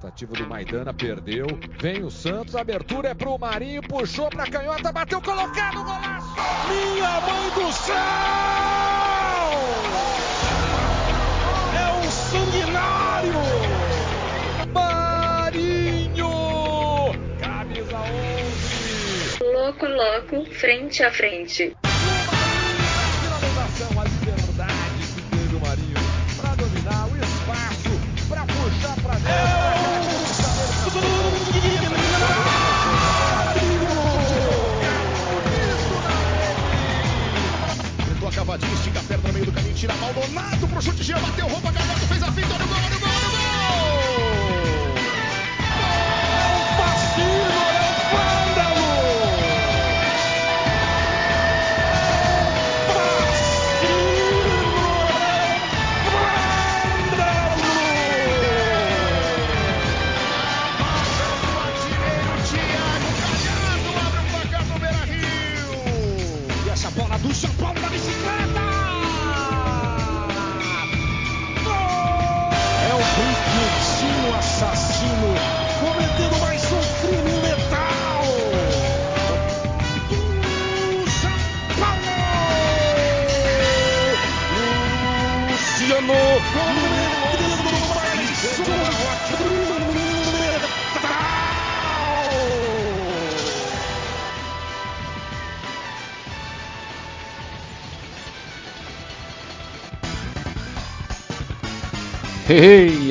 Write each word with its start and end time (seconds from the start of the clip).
Tentativa 0.00 0.32
do 0.32 0.46
Maidana, 0.46 0.94
perdeu. 0.94 1.48
Vem 1.80 2.04
o 2.04 2.10
Santos, 2.10 2.54
abertura 2.54 3.08
é 3.08 3.14
pro 3.14 3.36
Marinho, 3.36 3.82
puxou 3.82 4.30
pra 4.30 4.48
canhota, 4.48 4.92
bateu 4.92 5.20
colocado, 5.20 5.82
golaço! 5.82 6.36
Minha 6.68 7.20
mãe 7.20 7.50
do 7.50 7.72
céu! 7.72 7.96
É 11.74 11.92
um 11.98 12.10
sanguinário! 12.12 13.32
Marinho! 14.72 16.30
Camisa 17.40 17.98
11! 17.98 19.42
Louco, 19.52 19.84
louco, 19.84 20.54
frente 20.54 21.02
a 21.02 21.10
frente. 21.10 21.76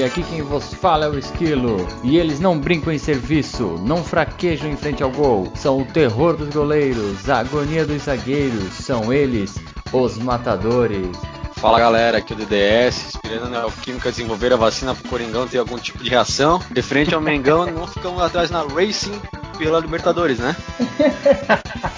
Aqui 0.08 0.24
quem 0.24 0.42
vos 0.42 0.74
fala 0.74 1.06
é 1.06 1.10
o 1.10 1.20
Esquilo. 1.20 1.88
E 2.04 2.18
eles 2.18 2.40
não 2.40 2.58
brincam 2.58 2.92
em 2.92 2.98
serviço, 2.98 3.76
não 3.82 4.04
fraquejam 4.04 4.70
em 4.70 4.78
frente 4.78 5.04
ao 5.04 5.12
gol. 5.12 5.52
São 5.56 5.82
o 5.82 5.86
terror 5.86 6.36
dos 6.36 6.50
goleiros, 6.50 7.30
a 7.30 7.40
agonia 7.40 7.86
dos 7.86 8.04
zagueiros. 8.04 8.74
São 8.74 9.14
eles, 9.14 9.56
os 9.92 10.18
matadores. 10.18 11.16
Fala 11.58 11.80
galera, 11.80 12.20
aqui 12.20 12.34
é 12.34 12.36
o 12.36 12.40
DDS, 12.40 13.16
esperando 13.16 13.48
a 13.48 13.50
Neoquímica 13.50 14.12
desenvolver 14.12 14.54
a 14.54 14.56
vacina 14.56 14.94
pro 14.94 15.10
Coringão 15.10 15.48
ter 15.48 15.58
algum 15.58 15.78
tipo 15.78 16.04
de 16.04 16.10
reação. 16.10 16.62
De 16.72 16.82
frente 16.82 17.14
ao 17.14 17.22
Mengão, 17.22 17.66
não 17.66 17.88
ficamos 17.88 18.22
atrás 18.22 18.52
na 18.52 18.62
Racing 18.62 19.20
pela 19.58 19.80
Libertadores, 19.80 20.38
né? 20.38 20.56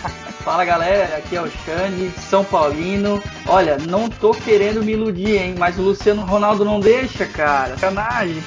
Fala 0.50 0.66
galera, 0.66 1.18
aqui 1.18 1.36
é 1.36 1.42
o 1.44 1.48
Xande, 1.48 2.10
São 2.22 2.44
Paulino. 2.44 3.22
Olha, 3.48 3.78
não 3.78 4.10
tô 4.10 4.32
querendo 4.32 4.84
me 4.84 4.94
iludir, 4.94 5.38
hein, 5.38 5.54
mas 5.56 5.78
o 5.78 5.84
Luciano 5.84 6.24
Ronaldo 6.26 6.66
não 6.66 6.80
deixa, 6.80 7.24
cara. 7.28 7.76
Canagem. 7.76 8.44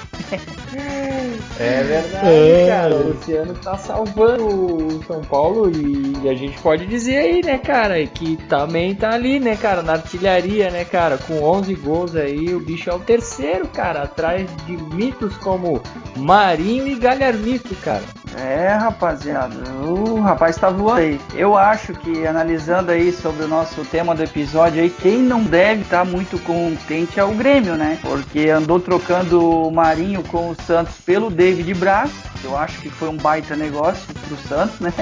É 1.60 1.82
verdade, 1.84 2.26
É. 2.28 2.66
cara. 2.66 2.94
O 2.96 3.08
Luciano 3.10 3.54
tá 3.54 3.78
salvando 3.78 4.44
o 4.48 5.04
São 5.06 5.20
Paulo 5.20 5.70
e 5.70 6.28
a 6.28 6.34
gente 6.34 6.58
pode 6.60 6.86
dizer 6.86 7.18
aí, 7.18 7.40
né, 7.40 7.58
cara, 7.58 8.04
que 8.04 8.36
também 8.48 8.96
tá 8.96 9.10
ali, 9.10 9.38
né, 9.38 9.54
cara, 9.54 9.80
na 9.80 9.92
artilharia, 9.92 10.70
né, 10.70 10.84
cara, 10.84 11.18
com 11.18 11.40
11 11.40 11.72
gols 11.76 12.16
aí, 12.16 12.52
o 12.52 12.58
bicho 12.58 12.90
é 12.90 12.94
o 12.94 12.98
terceiro, 12.98 13.68
cara, 13.68 14.02
atrás 14.02 14.50
de 14.66 14.76
mitos 14.92 15.36
como 15.36 15.80
Marinho 16.16 16.88
e 16.88 16.96
Galharmito, 16.96 17.76
cara. 17.76 18.02
É, 18.38 18.68
rapaziada, 18.74 19.54
o 19.84 20.20
rapaz 20.20 20.56
tá 20.56 20.70
voando 20.70 21.00
aí. 21.00 21.20
Eu 21.34 21.56
acho 21.56 21.92
que, 21.92 22.26
analisando 22.26 22.90
aí 22.90 23.12
sobre 23.12 23.44
o 23.44 23.48
nosso 23.48 23.84
tema 23.84 24.14
do 24.14 24.22
episódio 24.22 24.82
aí, 24.82 24.90
quem 24.90 25.18
não 25.18 25.42
deve 25.42 25.82
estar 25.82 26.04
muito 26.04 26.38
contente 26.38 27.20
é 27.20 27.24
o 27.24 27.34
Grêmio, 27.34 27.76
né? 27.76 27.98
Porque 28.00 28.48
andou 28.48 28.80
trocando 28.80 29.68
o 29.68 29.70
Marinho 29.70 30.22
com 30.24 30.50
o 30.50 30.56
Santos 30.66 30.94
pelo 31.04 31.30
David 31.30 31.74
Braz, 31.74 32.10
eu 32.42 32.56
acho 32.56 32.80
que 32.80 32.90
foi 32.90 33.08
um 33.08 33.16
baita 33.16 33.54
negócio 33.54 34.02
pro 34.26 34.36
Santos, 34.36 34.80
né? 34.80 34.92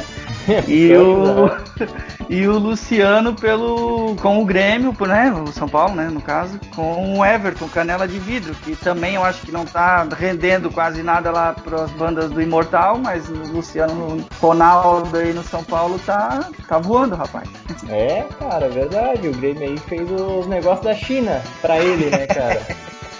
E 0.67 0.95
o, 0.97 1.51
e 2.29 2.47
o 2.47 2.59
Luciano 2.59 3.35
pelo 3.35 4.17
com 4.17 4.43
o 4.43 4.45
Grêmio, 4.45 4.95
né? 5.07 5.33
O 5.33 5.53
São 5.53 5.69
Paulo, 5.69 5.95
né? 5.95 6.09
No 6.11 6.21
caso, 6.21 6.59
com 6.75 7.19
o 7.19 7.25
Everton, 7.25 7.69
canela 7.69 8.07
de 8.07 8.19
vidro, 8.19 8.55
que 8.55 8.77
também 8.77 9.15
eu 9.15 9.25
acho 9.25 9.43
que 9.43 9.53
não 9.53 9.65
tá 9.65 10.07
rendendo 10.17 10.71
quase 10.71 11.03
nada 11.03 11.31
lá 11.31 11.53
para 11.53 11.85
as 11.85 11.91
bandas 11.93 12.31
do 12.31 12.41
Imortal, 12.41 12.99
mas 12.99 13.29
o 13.29 13.35
Luciano 13.53 14.25
Ronaldo 14.41 15.17
aí 15.17 15.33
no 15.33 15.43
São 15.43 15.63
Paulo 15.65 15.99
tá, 16.05 16.49
tá 16.69 16.79
voando, 16.79 17.15
rapaz. 17.15 17.49
É, 17.89 18.25
cara, 18.39 18.69
verdade. 18.69 19.29
O 19.29 19.33
Grêmio 19.33 19.69
aí 19.69 19.79
fez 19.79 20.09
os 20.11 20.47
negócios 20.47 20.85
da 20.85 20.95
China 20.95 21.43
pra 21.61 21.79
ele, 21.79 22.11
né, 22.11 22.27
cara? 22.27 22.61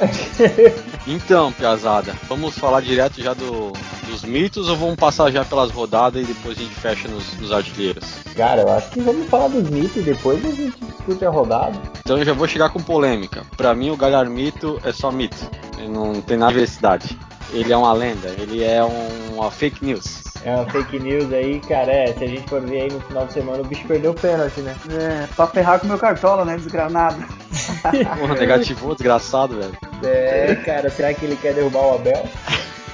Então, 1.07 1.53
Piazada, 1.53 2.15
vamos 2.29 2.57
falar 2.59 2.81
direto 2.81 3.23
já 3.23 3.35
do, 3.35 3.73
dos 4.11 4.23
mitos 4.25 4.69
ou 4.69 4.77
vamos 4.77 4.97
passar 4.97 5.31
já 5.31 5.45
pelas 5.45 5.71
rodadas 5.71 6.23
e 6.23 6.27
depois 6.27 6.59
a 6.59 6.63
gente 6.63 6.75
fecha 6.75 7.09
nos, 7.09 7.33
nos 7.39 7.53
artilheiros? 7.53 8.05
cara, 8.37 8.63
eu 8.63 8.73
acho 8.73 8.91
que 8.91 9.01
vamos 9.01 9.29
falar 9.29 9.49
dos 9.49 9.69
mitos 9.71 9.97
e 9.97 10.01
depois 10.01 10.45
a 10.45 10.51
gente 10.51 10.77
discute 10.85 11.25
a 11.25 11.31
rodada. 11.31 11.79
Então 12.01 12.19
eu 12.19 12.25
já 12.25 12.33
vou 12.33 12.47
chegar 12.49 12.71
com 12.71 12.81
polêmica. 12.83 13.45
Pra 13.57 13.75
mim 13.75 13.91
o 13.91 13.97
Galharmito 13.97 14.81
é 14.85 14.93
só 14.93 15.11
mito, 15.13 15.37
ele 15.79 15.89
não 15.89 16.21
tem 16.21 16.37
nada 16.37 16.53
de 16.53 16.59
veracidade. 16.59 17.19
Ele 17.53 17.73
é 17.73 17.77
uma 17.77 17.93
lenda, 17.93 18.29
ele 18.39 18.63
é 18.63 18.83
um- 18.85 19.35
uma 19.35 19.51
fake 19.51 19.85
news. 19.85 20.23
É 20.45 20.55
uma 20.55 20.65
fake 20.71 20.99
news 21.01 21.33
aí, 21.33 21.61
cara. 21.61 21.93
É, 21.93 22.07
se 22.13 22.23
a 22.25 22.27
gente 22.27 22.49
for 22.49 22.61
ver 22.63 22.83
aí 22.83 22.91
no 22.93 23.01
final 23.01 23.27
de 23.27 23.33
semana, 23.33 23.61
o 23.61 23.65
bicho 23.65 23.85
perdeu 23.87 24.13
o 24.13 24.15
pênalti, 24.15 24.61
né? 24.61 24.75
É, 24.91 25.27
pra 25.35 25.47
ferrar 25.49 25.79
com 25.81 25.87
o 25.87 25.89
meu 25.89 25.99
cartola, 25.99 26.45
né? 26.45 26.57
Desgranado. 26.57 27.17
Porra, 28.19 28.35
negativou, 28.37 28.95
desgraçado, 28.95 29.57
velho. 29.59 29.73
É, 30.03 30.55
cara, 30.65 30.89
será 30.91 31.13
que 31.13 31.25
ele 31.27 31.37
quer 31.37 31.53
derrubar 31.55 31.81
o 31.83 31.95
Abel? 31.97 32.23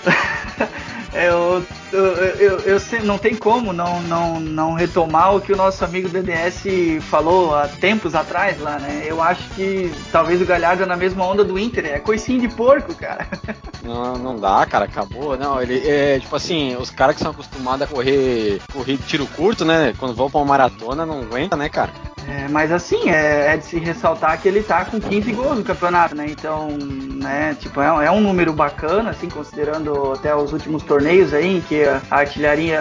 É, 1.13 1.29
eu, 1.29 1.65
eu, 1.93 2.05
eu, 2.05 2.61
eu 2.61 3.05
não 3.05 3.17
tem 3.17 3.35
como 3.35 3.73
não, 3.73 4.03
não, 4.03 4.41
não 4.41 4.75
retomar 4.75 5.35
o 5.35 5.41
que 5.41 5.53
o 5.53 5.57
nosso 5.57 5.85
amigo 5.85 6.09
DDS 6.09 6.65
falou 7.03 7.55
há 7.55 7.69
tempos 7.69 8.15
atrás 8.15 8.61
lá, 8.61 8.79
né? 8.79 9.05
Eu 9.07 9.23
acho 9.23 9.49
que 9.51 9.91
talvez 10.11 10.41
o 10.41 10.47
Galhardo 10.47 10.83
é 10.83 10.87
na 10.87 10.97
mesma 10.97 11.25
onda 11.25 11.45
do 11.45 11.59
Inter, 11.59 11.87
é 11.87 12.01
coicinho 12.01 12.41
de 12.41 12.49
porco, 12.49 12.95
cara. 12.95 13.27
Não, 13.83 14.15
não 14.15 14.39
dá, 14.39 14.65
cara, 14.67 14.85
acabou. 14.87 15.37
Não, 15.37 15.61
ele 15.61 15.87
é 15.89 16.19
tipo 16.19 16.35
assim, 16.35 16.77
os 16.77 16.91
caras 16.91 17.17
que 17.17 17.23
são 17.23 17.31
acostumados 17.31 17.83
a 17.83 17.87
correr, 17.87 18.61
correr 18.73 18.97
tiro 19.07 19.27
curto, 19.29 19.65
né? 19.65 19.95
Quando 19.99 20.15
vão 20.15 20.31
pra 20.31 20.41
uma 20.41 20.47
maratona, 20.47 21.07
não 21.07 21.21
aguenta, 21.21 21.57
né, 21.57 21.69
cara? 21.69 21.91
É, 22.29 22.49
mas 22.49 22.73
assim, 22.73 23.09
é, 23.09 23.53
é 23.55 23.57
de 23.57 23.65
se 23.65 23.79
ressaltar 23.79 24.41
que 24.43 24.49
ele 24.49 24.61
tá 24.61 24.85
com 24.85 24.99
15 25.01 25.31
gols 25.31 25.59
no 25.59 25.63
campeonato, 25.63 26.13
né? 26.17 26.27
Então, 26.29 26.67
né, 26.77 27.57
tipo, 27.61 27.81
é, 27.81 27.93
um- 27.93 28.03
é 28.03 28.11
um 28.11 28.21
número 28.21 28.53
bacana, 28.53 29.11
assim, 29.11 29.29
considerando 29.29 30.13
até 30.13 30.35
os 30.35 30.53
últimos 30.53 30.83
torneios 30.83 31.33
aí, 31.33 31.59
em 31.59 31.61
que 31.61 31.85
a 31.85 32.01
artilharia, 32.11 32.81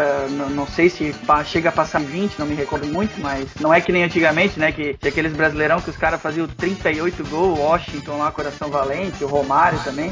não 0.50 0.65
sei 0.65 0.89
se 0.89 1.13
chega 1.45 1.69
a 1.69 1.71
passar 1.71 2.01
em 2.01 2.06
20, 2.06 2.39
não 2.39 2.48
me 2.48 2.56
recordo 2.56 2.88
muito, 2.88 3.21
mas 3.21 3.45
não 3.62 3.71
é 3.71 3.80
que 3.80 3.91
nem 3.91 4.03
antigamente, 4.03 4.59
né? 4.59 4.71
Que 4.71 4.95
tinha 4.95 5.12
aqueles 5.12 5.33
brasileirão 5.33 5.80
que 5.80 5.91
os 5.91 5.98
caras 5.98 6.19
faziam 6.19 6.48
38 6.48 7.24
gols, 7.30 7.59
Washington 7.59 8.18
lá, 8.18 8.31
Coração 8.31 8.69
Valente, 8.69 9.24
o 9.24 9.27
Romário 9.27 9.77
também. 9.83 10.12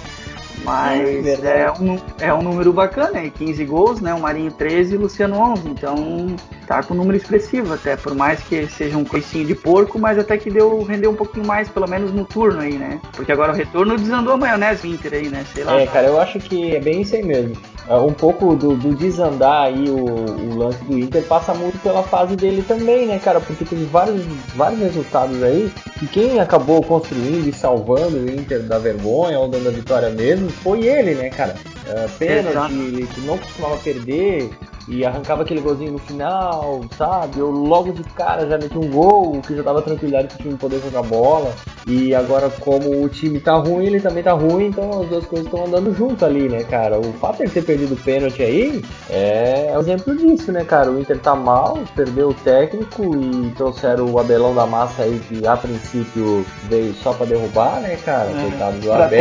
Mas 0.63 1.23
verdade. 1.23 1.59
é 1.59 1.71
um, 1.71 1.99
é 2.19 2.33
um 2.33 2.41
número 2.41 2.71
bacana, 2.71 3.19
é 3.19 3.29
15 3.29 3.65
gols, 3.65 4.01
né? 4.01 4.13
O 4.13 4.19
Marinho 4.19 4.51
13 4.51 4.93
e 4.93 4.97
o 4.97 5.01
Luciano 5.01 5.37
11. 5.37 5.69
Então 5.69 6.35
tá 6.65 6.81
com 6.81 6.93
um 6.93 6.97
número 6.97 7.17
expressivo 7.17 7.73
até, 7.73 7.95
por 7.95 8.15
mais 8.15 8.41
que 8.41 8.65
seja 8.67 8.97
um 8.97 9.03
coicinho 9.03 9.45
de 9.45 9.55
porco, 9.55 9.99
mas 9.99 10.17
até 10.17 10.37
que 10.37 10.49
deu 10.49 10.81
rendeu 10.83 11.11
um 11.11 11.15
pouquinho 11.15 11.45
mais, 11.45 11.69
pelo 11.69 11.87
menos 11.87 12.11
no 12.13 12.25
turno 12.25 12.61
aí, 12.61 12.77
né? 12.77 12.99
Porque 13.11 13.31
agora 13.31 13.51
o 13.51 13.55
retorno 13.55 13.97
desandou 13.97 14.33
a 14.33 14.37
maionese 14.37 14.87
Inter 14.87 15.13
aí, 15.13 15.27
né? 15.27 15.45
Sei 15.53 15.63
lá. 15.63 15.79
É, 15.81 15.87
cara, 15.87 16.07
eu 16.07 16.19
acho 16.19 16.39
que 16.39 16.75
é 16.75 16.79
bem 16.79 17.01
isso 17.01 17.15
aí 17.15 17.23
mesmo. 17.23 17.55
É, 17.87 17.95
um 17.95 18.13
pouco 18.13 18.55
do, 18.55 18.75
do 18.75 18.95
desandar 18.95 19.63
aí 19.63 19.89
o, 19.89 19.95
o, 19.95 20.55
lance 20.57 20.83
do 20.85 20.97
Inter 20.97 21.23
passa 21.23 21.53
muito 21.53 21.77
pela 21.79 22.03
fase 22.03 22.35
dele 22.35 22.63
também, 22.65 23.05
né, 23.07 23.19
cara? 23.19 23.39
Porque 23.39 23.65
teve 23.65 23.85
vários, 23.85 24.23
vários 24.55 24.79
resultados 24.79 25.41
aí 25.43 25.71
que 25.99 26.07
quem 26.07 26.39
acabou 26.39 26.81
construindo 26.83 27.47
e 27.47 27.53
salvando 27.53 28.17
o 28.17 28.29
Inter 28.29 28.63
da 28.63 28.79
vergonha 28.79 29.39
ou 29.39 29.47
dando 29.47 29.67
a 29.67 29.71
vitória 29.71 30.09
mesmo 30.09 30.49
foi 30.49 30.85
ele, 30.85 31.13
né, 31.15 31.29
cara? 31.29 31.55
É, 31.87 32.07
pênalti, 32.17 33.07
que 33.13 33.21
não 33.21 33.37
costumava 33.37 33.77
perder, 33.77 34.49
e 34.87 35.05
arrancava 35.05 35.43
aquele 35.43 35.61
golzinho 35.61 35.93
no 35.93 35.99
final, 35.99 36.81
sabe? 36.97 37.39
Eu 37.39 37.49
logo 37.49 37.91
de 37.91 38.03
cara 38.03 38.47
já 38.47 38.57
meti 38.57 38.77
um 38.77 38.89
gol, 38.89 39.41
que 39.41 39.55
já 39.55 39.61
dava 39.61 39.81
tranquilidade 39.81 40.27
pro 40.27 40.37
time 40.37 40.57
poder 40.57 40.81
jogar 40.81 41.03
bola. 41.03 41.53
E 41.87 42.13
agora, 42.13 42.49
como 42.49 43.03
o 43.03 43.09
time 43.09 43.39
tá 43.39 43.53
ruim, 43.55 43.85
ele 43.85 43.99
também 43.99 44.23
tá 44.23 44.33
ruim, 44.33 44.67
então 44.67 45.01
as 45.01 45.09
duas 45.09 45.25
coisas 45.25 45.47
estão 45.47 45.65
andando 45.65 45.93
junto 45.95 46.25
ali, 46.25 46.49
né, 46.49 46.63
cara? 46.63 46.99
O 46.99 47.13
fato 47.13 47.37
de 47.37 47.43
ele 47.43 47.51
ter 47.51 47.63
perdido 47.63 47.93
o 47.93 47.97
pênalti 47.97 48.41
aí 48.41 48.83
é, 49.09 49.69
é 49.69 49.77
um 49.77 49.81
exemplo 49.81 50.15
disso, 50.15 50.51
né, 50.51 50.63
cara? 50.63 50.91
O 50.91 50.99
Inter 50.99 51.19
tá 51.19 51.35
mal, 51.35 51.79
perdeu 51.95 52.29
o 52.29 52.33
técnico 52.33 53.03
e 53.15 53.51
trouxeram 53.51 54.09
o 54.09 54.19
Abelão 54.19 54.53
da 54.55 54.65
Massa 54.65 55.03
aí, 55.03 55.19
que 55.27 55.45
a 55.45 55.57
princípio 55.57 56.45
veio 56.63 56.93
só 56.95 57.13
pra 57.13 57.25
derrubar, 57.25 57.81
né, 57.81 57.97
cara? 57.97 58.29
É, 58.31 58.41
Coitado 58.41 58.79
do 58.79 58.91
Abel. 58.91 59.19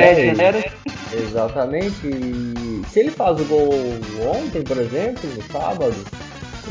Exatamente. 1.12 2.06
E 2.06 2.82
se 2.90 3.00
ele 3.00 3.10
faz 3.10 3.40
o 3.40 3.44
gol 3.44 3.70
ontem, 4.20 4.62
por 4.62 4.78
exemplo, 4.78 5.28
sábado, 5.50 5.94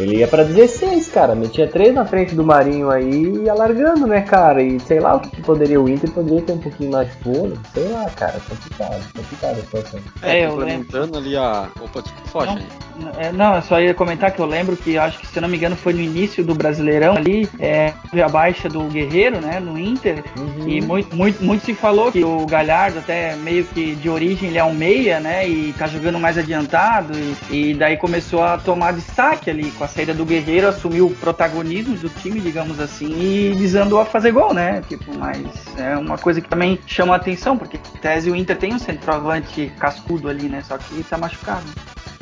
ele 0.01 0.17
ia 0.17 0.27
para 0.27 0.43
16, 0.43 1.07
cara. 1.09 1.35
Metia 1.35 1.67
3 1.67 1.93
na 1.93 2.05
frente 2.05 2.35
do 2.35 2.43
Marinho 2.43 2.89
aí 2.89 3.09
e 3.09 3.43
ia 3.43 3.53
largando, 3.53 4.07
né, 4.07 4.21
cara? 4.21 4.61
E 4.61 4.79
sei 4.79 4.99
lá 4.99 5.15
o 5.15 5.19
que 5.19 5.41
poderia 5.41 5.79
o 5.79 5.89
Inter 5.89 6.11
poderia 6.11 6.41
ter 6.41 6.53
um 6.53 6.59
pouquinho 6.59 6.91
mais 6.91 7.07
de 7.09 7.15
fôlego. 7.23 7.59
Sei 7.73 7.87
lá, 7.89 8.09
cara. 8.09 8.39
Complicado, 8.47 9.13
complicado 9.13 9.51
a 9.51 9.61
situação. 9.61 9.99
É, 10.21 10.41
é 10.41 10.47
complementando 10.47 11.17
ali 11.17 11.35
a. 11.35 11.67
Opa, 11.79 12.03
foge. 12.25 12.65
Não, 12.99 13.11
é, 13.17 13.31
não, 13.31 13.55
eu 13.55 13.61
só 13.61 13.79
ia 13.79 13.93
comentar 13.93 14.31
que 14.31 14.39
eu 14.39 14.45
lembro 14.45 14.75
que 14.77 14.97
acho 14.97 15.19
que, 15.19 15.27
se 15.27 15.37
eu 15.37 15.41
não 15.41 15.49
me 15.49 15.57
engano, 15.57 15.75
foi 15.75 15.93
no 15.93 16.01
início 16.01 16.43
do 16.43 16.53
Brasileirão 16.53 17.15
ali, 17.15 17.49
é, 17.59 17.93
a 18.23 18.29
baixa 18.29 18.69
do 18.69 18.83
Guerreiro, 18.83 19.41
né, 19.41 19.59
no 19.59 19.77
Inter. 19.77 20.23
Uhum. 20.37 20.67
E 20.67 20.81
muito, 20.81 21.15
muito, 21.15 21.43
muito 21.43 21.65
se 21.65 21.73
falou 21.73 22.11
que 22.11 22.23
o 22.23 22.45
Galhardo, 22.45 22.99
até 22.99 23.35
meio 23.35 23.63
que 23.65 23.95
de 23.95 24.09
origem, 24.09 24.49
ele 24.49 24.57
é 24.57 24.63
um 24.63 24.73
meia, 24.73 25.19
né? 25.19 25.47
E 25.47 25.73
tá 25.73 25.87
jogando 25.87 26.19
mais 26.19 26.37
adiantado. 26.37 27.13
E, 27.49 27.71
e 27.71 27.73
daí 27.73 27.97
começou 27.97 28.43
a 28.43 28.57
tomar 28.57 28.93
destaque 28.93 29.49
ali 29.49 29.71
com 29.71 29.83
a 29.83 29.87
saída 29.93 30.13
do 30.13 30.25
Guerreiro, 30.25 30.67
assumiu 30.67 31.07
o 31.07 31.15
protagonismo 31.15 31.95
do 31.97 32.09
time, 32.09 32.39
digamos 32.39 32.79
assim, 32.79 33.11
e 33.19 33.55
desandou 33.55 33.99
a 33.99 34.05
fazer 34.05 34.31
gol, 34.31 34.53
né? 34.53 34.81
Tipo, 34.87 35.17
mas 35.17 35.45
é 35.77 35.97
uma 35.97 36.17
coisa 36.17 36.41
que 36.41 36.49
também 36.49 36.79
chama 36.87 37.13
a 37.13 37.17
atenção, 37.17 37.57
porque 37.57 37.77
tese 38.01 38.31
o 38.31 38.35
Inter 38.35 38.57
tem 38.57 38.73
um 38.73 38.79
centroavante 38.79 39.71
cascudo 39.77 40.29
ali, 40.29 40.47
né? 40.47 40.63
Só 40.65 40.77
que 40.77 41.03
tá 41.03 41.17
machucado. 41.17 41.65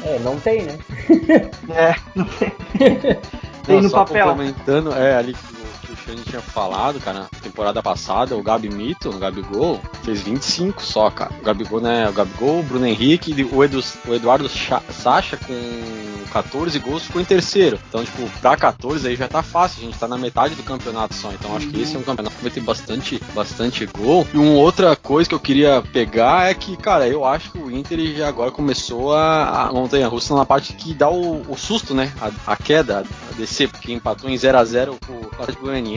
É, 0.03 0.17
não 0.19 0.39
tem, 0.39 0.63
né? 0.63 0.77
é, 1.69 1.95
não 2.15 2.25
tem. 2.25 2.51
tem 3.65 3.75
não, 3.75 3.81
no 3.81 3.91
papel. 3.91 4.27
Complementando, 4.27 4.93
é, 4.93 5.15
ali 5.15 5.35
a 6.07 6.15
gente 6.15 6.29
tinha 6.29 6.41
falado, 6.41 6.99
cara, 6.99 7.19
na 7.19 7.39
temporada 7.41 7.81
passada, 7.81 8.35
o 8.35 8.43
Gabi 8.43 8.69
Mito, 8.69 9.09
o 9.09 9.19
Gabigol, 9.19 9.79
fez 10.03 10.21
25 10.21 10.83
só, 10.83 11.09
cara. 11.09 11.31
O 11.39 11.43
Gabigol, 11.43 11.81
né? 11.81 12.09
O 12.09 12.13
Gabigol, 12.13 12.59
o 12.59 12.63
Bruno 12.63 12.85
Henrique, 12.85 13.47
o, 13.51 13.63
Edu, 13.63 13.83
o 14.07 14.13
Eduardo 14.13 14.49
Sacha 14.49 15.37
com 15.37 16.19
14 16.29 16.79
gols 16.79 17.03
ficou 17.03 17.21
em 17.21 17.25
terceiro. 17.25 17.79
Então, 17.89 18.03
tipo, 18.03 18.29
pra 18.39 18.55
14 18.55 19.07
aí 19.07 19.15
já 19.15 19.27
tá 19.27 19.43
fácil, 19.43 19.81
a 19.81 19.85
gente 19.85 19.97
tá 19.97 20.07
na 20.07 20.17
metade 20.17 20.55
do 20.55 20.63
campeonato 20.63 21.13
só. 21.13 21.31
Então, 21.31 21.55
acho 21.55 21.67
que 21.67 21.81
esse 21.81 21.95
é 21.95 21.99
um 21.99 22.03
campeonato 22.03 22.35
que 22.35 22.43
vai 22.43 22.51
ter 22.51 22.61
bastante, 22.61 23.21
bastante 23.33 23.85
gol. 23.85 24.27
E 24.33 24.37
uma 24.37 24.53
outra 24.53 24.95
coisa 24.95 25.27
que 25.27 25.35
eu 25.35 25.39
queria 25.39 25.81
pegar 25.81 26.49
é 26.49 26.53
que, 26.53 26.77
cara, 26.77 27.07
eu 27.07 27.25
acho 27.25 27.51
que 27.51 27.57
o 27.57 27.71
Inter 27.71 27.99
já 28.15 28.27
agora 28.27 28.51
começou 28.51 29.13
a, 29.13 29.67
a 29.67 29.73
montanha 29.73 30.07
russa 30.07 30.35
na 30.35 30.45
parte 30.45 30.73
que 30.73 30.93
dá 30.93 31.09
o, 31.09 31.41
o 31.49 31.57
susto, 31.57 31.93
né? 31.93 32.11
A, 32.21 32.53
a, 32.53 32.55
queda, 32.55 32.99
a 32.99 33.35
descer, 33.35 33.69
porque 33.69 33.91
empatou 33.91 34.29
em 34.29 34.37
0 34.37 34.57
a 34.57 34.63
0 34.63 34.97
com 35.05 35.13
o 35.13 35.31
Atlético 35.33 35.65
Goianiense, 35.65 35.88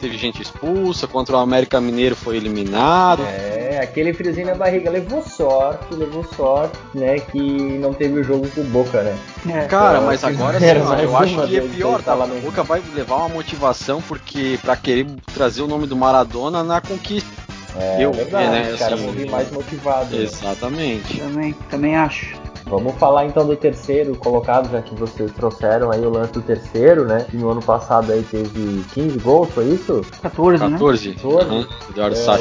teve 0.00 0.16
gente 0.16 0.42
expulsa, 0.42 1.06
contra 1.06 1.36
o 1.36 1.38
América 1.38 1.80
Mineiro 1.80 2.16
foi 2.16 2.36
eliminado. 2.36 3.22
É, 3.22 3.80
aquele 3.82 4.12
friozinho 4.12 4.46
na 4.46 4.54
barriga 4.54 4.90
levou 4.90 5.22
sorte, 5.22 5.94
levou 5.94 6.24
sorte, 6.24 6.76
né? 6.94 7.18
Que 7.18 7.40
não 7.78 7.92
teve 7.92 8.20
o 8.20 8.24
jogo 8.24 8.48
com 8.48 8.60
o 8.60 8.64
Boca, 8.64 9.02
né? 9.02 9.16
É, 9.48 9.66
Cara, 9.66 10.00
mas 10.00 10.24
agora 10.24 10.58
sim, 10.60 10.66
eu 11.02 11.16
acho 11.16 11.46
que 11.46 11.56
é 11.56 11.60
pior, 11.60 12.02
tá? 12.02 12.14
O 12.14 12.40
Boca 12.40 12.62
vai 12.62 12.82
levar 12.94 13.16
uma 13.16 13.28
motivação 13.28 14.00
porque 14.02 14.58
para 14.62 14.76
querer 14.76 15.06
trazer 15.34 15.62
o 15.62 15.66
nome 15.66 15.86
do 15.86 15.96
Maradona 15.96 16.62
na 16.62 16.80
conquista. 16.80 17.30
É, 17.76 18.04
eu, 18.04 18.12
verdade, 18.12 18.50
né, 18.50 18.72
os 18.72 18.78
caras 18.78 19.00
vão 19.00 19.12
vir 19.12 19.30
mais 19.30 19.50
motivados. 19.50 20.10
Né? 20.12 20.22
Exatamente. 20.22 21.20
Né? 21.20 21.26
Também, 21.26 21.52
também 21.70 21.96
acho. 21.96 22.41
Vamos 22.72 22.94
falar 22.94 23.26
então 23.26 23.46
do 23.46 23.54
terceiro 23.54 24.16
colocado, 24.16 24.70
já 24.70 24.80
que 24.80 24.94
vocês 24.94 25.30
trouxeram 25.32 25.90
aí 25.90 26.00
o 26.00 26.08
lance 26.08 26.32
do 26.32 26.40
terceiro, 26.40 27.04
né? 27.04 27.26
Que 27.28 27.36
no 27.36 27.50
ano 27.50 27.60
passado 27.62 28.10
aí 28.10 28.22
teve 28.22 28.82
15 28.94 29.18
gols, 29.18 29.50
foi 29.50 29.66
isso? 29.66 30.00
14, 30.22 30.58
14. 30.58 31.08
Né? 31.10 31.14
14. 31.16 31.44
Uhum. 31.44 31.66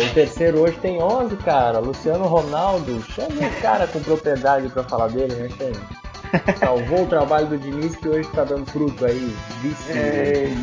É, 0.01 0.06
o 0.06 0.13
terceiro 0.13 0.62
hoje 0.62 0.78
tem 0.78 1.04
11, 1.04 1.36
cara. 1.36 1.80
Luciano 1.80 2.24
Ronaldo. 2.28 3.01
Chama 3.10 3.28
o 3.28 3.62
cara 3.62 3.86
com 3.88 4.00
propriedade 4.00 4.69
para 4.69 4.83
falar 4.83 5.10
dele, 5.10 5.36
né, 5.36 5.50
Xande? 5.50 5.80
Salvou 6.60 7.04
o 7.04 7.07
trabalho 7.07 7.48
do 7.48 7.57
Diniz 7.57 7.95
que 7.95 8.07
hoje 8.07 8.28
está 8.28 8.44
dando 8.44 8.66
fruto 8.66 9.06
aí. 9.06 9.33
Vice. 9.62 9.92
É, 9.92 10.54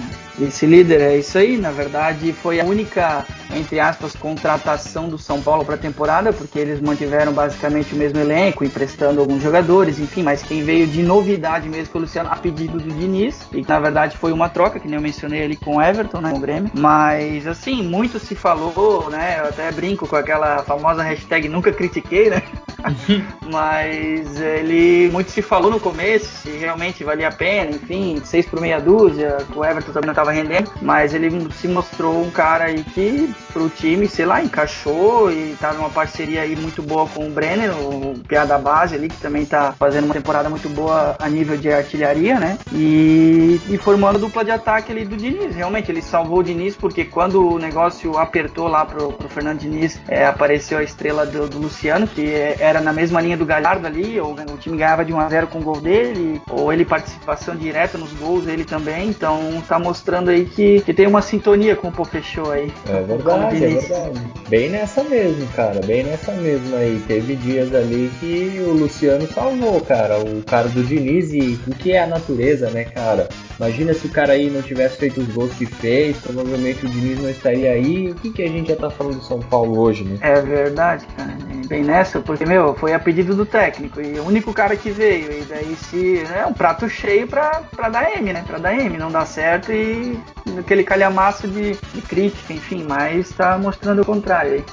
esse 0.41 0.67
líder 0.67 1.01
é 1.01 1.17
isso 1.17 1.37
aí, 1.37 1.57
na 1.57 1.71
verdade 1.71 2.33
foi 2.33 2.61
a 2.61 2.65
única, 2.65 3.27
entre 3.55 3.81
aspas, 3.81 4.15
contratação 4.15 5.09
do 5.09 5.19
São 5.19 5.43
Paulo 5.43 5.65
para 5.65 5.75
a 5.75 5.79
temporada, 5.79 6.33
porque 6.33 6.59
eles 6.59 6.81
mantiveram 6.81 7.33
basicamente 7.33 7.93
o 7.93 7.97
mesmo 7.97 8.21
elenco, 8.21 8.65
emprestando 8.65 9.21
alguns 9.21 9.43
jogadores, 9.43 9.99
enfim, 9.99 10.23
mas 10.23 10.43
quem 10.43 10.63
veio 10.63 10.87
de 10.87 11.03
novidade 11.03 11.69
mesmo 11.69 11.87
foi 11.87 12.01
o 12.01 12.05
Luciano 12.05 12.31
a 12.31 12.37
pedido 12.37 12.79
do 12.79 12.89
Diniz, 12.89 13.49
e 13.53 13.63
na 13.63 13.81
verdade 13.81 14.17
foi 14.17 14.33
uma 14.33 14.49
troca, 14.49 14.79
que 14.79 14.87
nem 14.87 14.97
eu 14.97 15.03
mencionei 15.03 15.43
ali 15.43 15.57
com 15.57 15.77
o 15.77 15.83
Everton, 15.83 16.21
né, 16.21 16.31
com 16.31 16.39
o 16.39 16.41
Grêmio, 16.41 16.71
mas 16.75 17.47
assim, 17.47 17.83
muito 17.83 18.21
se 18.21 18.37
falou, 18.37 19.11
né, 19.11 19.41
eu 19.41 19.49
até 19.49 19.73
brinco 19.73 20.07
com 20.07 20.17
aquela 20.17 20.63
famosa 20.63 21.03
hashtag 21.03 21.49
nunca 21.49 21.73
critiquei, 21.73 22.31
né, 22.31 22.43
mas 23.51 24.41
ele, 24.41 25.11
muito 25.11 25.31
se 25.31 25.43
falou 25.43 25.71
no 25.71 25.81
começo, 25.81 26.27
se 26.27 26.51
realmente 26.51 27.05
valia 27.05 27.29
a 27.29 27.33
pena, 27.33 27.71
enfim, 27.71 28.21
seis 28.25 28.47
por 28.47 28.61
meia 28.61 28.81
dúzia, 28.81 29.39
o 29.55 29.65
Everton 29.65 29.93
também 29.93 30.07
não 30.07 30.13
estava 30.13 30.31
rendendo, 30.31 30.71
mas 30.81 31.15
ele 31.15 31.31
se 31.53 31.69
mostrou 31.69 32.23
um 32.23 32.31
cara 32.31 32.65
aí 32.65 32.85
que 32.85 33.35
pro 33.53 33.69
time, 33.69 34.07
sei 34.07 34.27
lá, 34.27 34.43
encaixou 34.43 35.31
e 35.31 35.57
tá 35.61 35.73
numa 35.73 35.91
parceria 35.91 36.43
aí 36.43 36.55
muito 36.55 36.83
boa 36.83 37.07
com 37.09 37.27
o 37.27 37.31
Brenner, 37.31 37.71
o 37.77 38.15
piada 38.27 38.49
da 38.49 38.59
base 38.59 38.95
ali, 38.95 39.09
que 39.09 39.17
também 39.17 39.45
tá 39.45 39.75
fazendo 39.79 40.05
uma 40.05 40.15
temporada 40.15 40.49
muito 40.49 40.69
boa 40.69 41.17
a 41.19 41.29
nível 41.29 41.57
de 41.57 41.71
artilharia, 41.71 42.39
né? 42.39 42.59
E, 42.73 43.61
e 43.69 43.79
formando 43.79 44.17
a 44.17 44.21
dupla 44.21 44.45
de 44.45 44.51
ataque 44.51 44.91
ali 44.91 45.05
do 45.05 45.17
Diniz. 45.17 45.55
Realmente, 45.55 45.91
ele 45.91 46.01
salvou 46.01 46.39
o 46.39 46.43
Diniz 46.43 46.77
porque 46.77 47.05
quando 47.05 47.47
o 47.47 47.59
negócio 47.59 48.17
apertou 48.17 48.69
lá 48.69 48.85
pro, 48.87 49.13
pro 49.13 49.29
Fernando 49.29 49.59
Diniz, 49.59 50.01
é, 50.09 50.27
apareceu 50.27 50.79
a 50.79 50.83
estrela 50.83 51.27
do, 51.27 51.49
do 51.49 51.59
Luciano, 51.59 52.07
que 52.07 52.27
é, 52.27 52.57
era 52.69 52.81
na 52.81 52.93
mesma 52.93 53.21
linha 53.21 53.37
do 53.37 53.47
Galhardo 53.47 53.87
ali, 53.87 54.21
ou 54.21 54.33
o 54.33 54.59
time 54.59 54.77
ganhava 54.77 55.05
de 55.05 55.13
1 55.13 55.21
a 55.21 55.29
0 55.29 55.47
com 55.49 55.59
o 55.59 55.63
gol 55.63 55.81
dele, 55.81 56.41
ou 56.51 56.73
ele 56.73 56.85
participação 56.85 57.57
direta 57.57 57.99
nos 57.99 58.13
gols, 58.13 58.47
ele 58.47 58.65
também, 58.65 59.09
então 59.09 59.63
tá 59.67 59.79
mostrando 59.79 60.31
aí 60.31 60.45
que, 60.45 60.81
que 60.83 60.95
tem 60.95 61.07
uma 61.07 61.23
sintonia 61.23 61.75
com 61.75 61.89
o 61.89 61.93
Pofechou 61.93 62.51
aí. 62.51 62.73
É 62.89 63.03
verdade, 63.03 63.65
é 63.65 63.69
verdade. 63.69 64.21
Bem 64.49 64.69
nessa 64.69 65.03
mesmo, 65.05 65.47
cara. 65.49 65.81
Bem 65.85 66.05
nessa 66.05 66.33
mesmo 66.33 66.77
aí. 66.77 67.03
Teve 67.07 67.37
dias 67.37 67.75
ali 67.75 68.11
que 68.21 68.61
o 68.61 68.73
Luciano 68.73 69.27
salvou, 69.27 69.81
cara. 69.81 70.19
O 70.19 70.43
cara 70.43 70.69
do 70.69 70.83
Diniz 70.83 71.33
e 71.33 71.59
o 71.67 71.75
que 71.75 71.93
é 71.93 72.03
a 72.03 72.07
natureza, 72.07 72.71
né, 72.71 72.85
cara? 72.85 73.29
Imagina 73.59 73.93
se 73.93 74.07
o 74.07 74.11
cara 74.11 74.35
aí 74.35 74.49
não 74.49 74.63
tivesse 74.63 74.99
feito 74.99 75.21
os 75.21 75.29
gols 75.29 75.53
que 75.55 75.67
fez, 75.67 76.17
provavelmente 76.19 76.87
o 76.87 76.89
Diniz 76.89 77.21
não 77.21 77.29
estaria 77.29 77.73
aí. 77.73 78.11
O 78.11 78.15
que, 78.15 78.31
que 78.31 78.43
a 78.43 78.49
gente 78.49 78.69
já 78.69 78.77
tá 78.77 78.89
falando 78.89 79.17
do 79.17 79.25
São 79.25 79.41
Paulo 79.41 79.81
hoje, 79.81 80.05
né? 80.05 80.17
É 80.21 80.41
verdade, 80.41 81.05
cara. 81.17 81.37
Bem 81.67 81.83
nessa, 81.83 82.21
porque, 82.21 82.47
meu, 82.47 82.75
foi 82.75 82.95
a 82.95 82.99
pedido 82.99 83.35
do 83.35 83.45
técnico 83.45 84.01
e 84.01 84.19
o 84.19 84.27
único 84.27 84.55
cara 84.55 84.77
que 84.77 84.91
veio. 84.91 85.33
E 85.33 85.43
daí 85.43 85.77
se. 85.77 86.23
É 86.35 86.47
um 86.47 86.53
prato 86.53 86.89
cheio 86.89 87.27
pra, 87.27 87.63
pra 87.75 87.89
dar 87.89 88.17
M, 88.17 88.33
né? 88.33 88.45
Pra 88.47 88.59
dar 88.59 88.75
M. 88.75 88.97
Não 88.97 89.11
dá 89.11 89.27
certo 89.27 89.73
e 89.73 90.19
aquele 90.59 90.85
calhamaço 90.85 91.47
de, 91.49 91.77
de 91.93 92.03
crítica, 92.03 92.53
enfim, 92.53 92.87
mas 92.89 93.31
tá 93.31 93.59
mostrando 93.59 94.03
o 94.03 94.05
contrário 94.05 94.53
aí. 94.53 94.65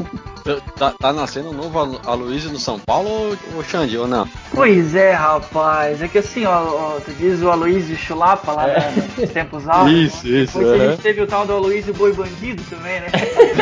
Tá, 0.78 0.92
tá 0.92 1.12
nascendo 1.12 1.50
um 1.50 1.54
novo 1.54 2.00
Aloysio 2.06 2.52
no 2.52 2.60
São 2.60 2.80
Paulo 2.80 3.36
ou, 3.56 3.64
Xande, 3.64 3.98
ou 3.98 4.08
não? 4.08 4.28
Pois 4.54 4.94
é, 4.94 5.12
rapaz. 5.12 6.02
É 6.04 6.08
que 6.08 6.20
assim, 6.20 6.46
ó, 6.46 6.52
ó 6.52 7.00
tu 7.04 7.12
diz 7.14 7.42
o 7.42 7.50
Aloysio 7.50 7.98
Chulapa 7.98 8.52
lá 8.52 8.70
é. 8.70 8.75
Né, 8.76 9.28
tempos 9.28 9.68
altos. 9.68 9.94
Isso, 9.94 10.28
isso. 10.28 10.58
Depois 10.58 10.82
a 10.82 10.88
gente 10.88 11.02
teve 11.02 11.22
o 11.22 11.28
tal 11.28 11.46
do 11.46 11.54
Aloysio 11.54 11.94
Boi 11.94 12.14
Bandido 12.14 12.64
também, 12.70 13.02
né? 13.02 13.08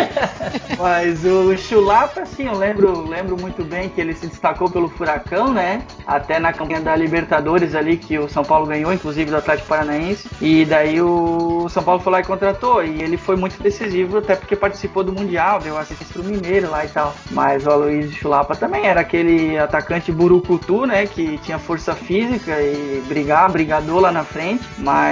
Mas 0.77 1.24
o 1.25 1.55
Chulapa, 1.58 2.22
assim, 2.22 2.48
eu 2.48 2.58
lembro, 2.58 3.08
lembro 3.08 3.38
muito 3.39 3.63
bem 3.63 3.89
que 3.89 4.01
ele 4.01 4.13
se 4.13 4.27
destacou 4.27 4.70
pelo 4.70 4.89
Furacão, 4.89 5.53
né? 5.53 5.84
Até 6.05 6.39
na 6.39 6.51
campanha 6.51 6.82
da 6.82 6.96
Libertadores 6.96 7.75
ali, 7.75 7.98
que 7.98 8.17
o 8.17 8.27
São 8.27 8.43
Paulo 8.43 8.65
ganhou, 8.65 8.93
inclusive 8.93 9.29
do 9.29 9.38
Atlético 9.38 9.67
Paranaense. 9.67 10.27
E 10.41 10.65
daí 10.65 11.01
o 11.01 11.43
o 11.65 11.70
São 11.70 11.84
Paulo 11.84 12.00
foi 12.00 12.12
lá 12.12 12.20
e 12.20 12.24
contratou. 12.24 12.84
E 12.84 13.01
ele 13.01 13.17
foi 13.17 13.36
muito 13.36 13.62
decisivo, 13.62 14.17
até 14.17 14.36
porque 14.36 14.55
participou 14.55 15.03
do 15.03 15.12
Mundial, 15.12 15.60
deu 15.60 15.77
assistência 15.77 16.13
pro 16.13 16.24
Mineiro 16.24 16.70
lá 16.70 16.86
e 16.86 16.89
tal. 16.89 17.15
Mas 17.32 17.65
o 17.65 17.72
Aloysio 17.72 18.12
Chulapa 18.12 18.55
também 18.55 18.86
era 18.86 19.01
aquele 19.01 19.58
atacante 19.58 20.12
burucutu, 20.12 20.86
né? 20.86 21.05
Que 21.05 21.38
tinha 21.39 21.60
força 21.60 21.93
física 21.93 22.51
e 22.62 23.03
brigar, 23.08 23.51
brigador 23.51 24.00
lá 24.00 24.12
na 24.12 24.24
frente. 24.24 24.63
Mas 24.77 25.03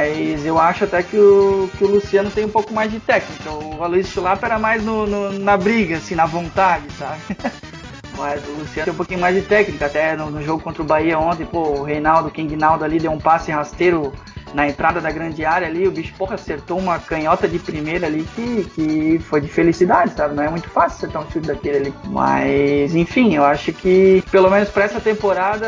eu 0.45 0.59
acho 0.59 0.83
até 0.83 1.01
que 1.03 1.17
o, 1.17 1.69
que 1.77 1.83
o 1.83 1.87
Luciano 1.87 2.29
tem 2.29 2.45
um 2.45 2.49
pouco 2.49 2.73
mais 2.73 2.91
de 2.91 2.99
técnica. 2.99 3.49
O 3.51 3.83
Aloysio 3.83 4.11
Chulapa 4.11 4.45
era 4.45 4.59
mais 4.59 4.83
no, 4.83 5.05
no, 5.05 5.39
na 5.39 5.57
briga, 5.57 5.97
assim, 5.97 6.15
na 6.15 6.25
vontade, 6.25 6.85
sabe? 6.97 7.19
Mas 8.17 8.45
o 8.47 8.51
Luciano 8.51 8.85
tem 8.85 8.93
um 8.93 8.97
pouquinho 8.97 9.19
mais 9.19 9.35
de 9.35 9.41
técnica, 9.41 9.85
até 9.85 10.15
no, 10.15 10.29
no, 10.29 10.43
jogo 10.43 10.61
contra 10.61 10.81
o 10.81 10.85
Bahia 10.85 11.17
ontem, 11.17 11.45
pô, 11.45 11.79
o 11.79 11.83
Reinaldo, 11.83 12.27
o 12.27 12.31
King 12.31 12.55
Naldo 12.55 12.83
ali 12.83 12.99
deu 12.99 13.11
um 13.11 13.17
passe 13.17 13.51
rasteiro 13.51 14.13
na 14.53 14.67
entrada 14.67 14.99
da 14.99 15.09
grande 15.11 15.45
área 15.45 15.67
ali, 15.67 15.87
o 15.87 15.91
bicho, 15.91 16.13
porra, 16.17 16.35
acertou 16.35 16.77
uma 16.77 16.99
canhota 16.99 17.47
de 17.47 17.57
primeira 17.57 18.07
ali 18.07 18.23
que, 18.35 18.65
que 18.75 19.19
foi 19.19 19.41
de 19.41 19.47
felicidade, 19.47 20.13
sabe? 20.13 20.35
Não 20.35 20.43
é 20.43 20.49
muito 20.49 20.69
fácil 20.69 20.97
acertar 20.97 21.23
um 21.23 21.31
chute 21.31 21.47
daquele 21.47 21.77
ali. 21.77 21.93
Mas, 22.07 22.93
enfim, 22.95 23.33
eu 23.33 23.45
acho 23.45 23.71
que, 23.73 24.23
pelo 24.29 24.49
menos 24.49 24.69
para 24.69 24.83
essa 24.83 24.99
temporada, 24.99 25.67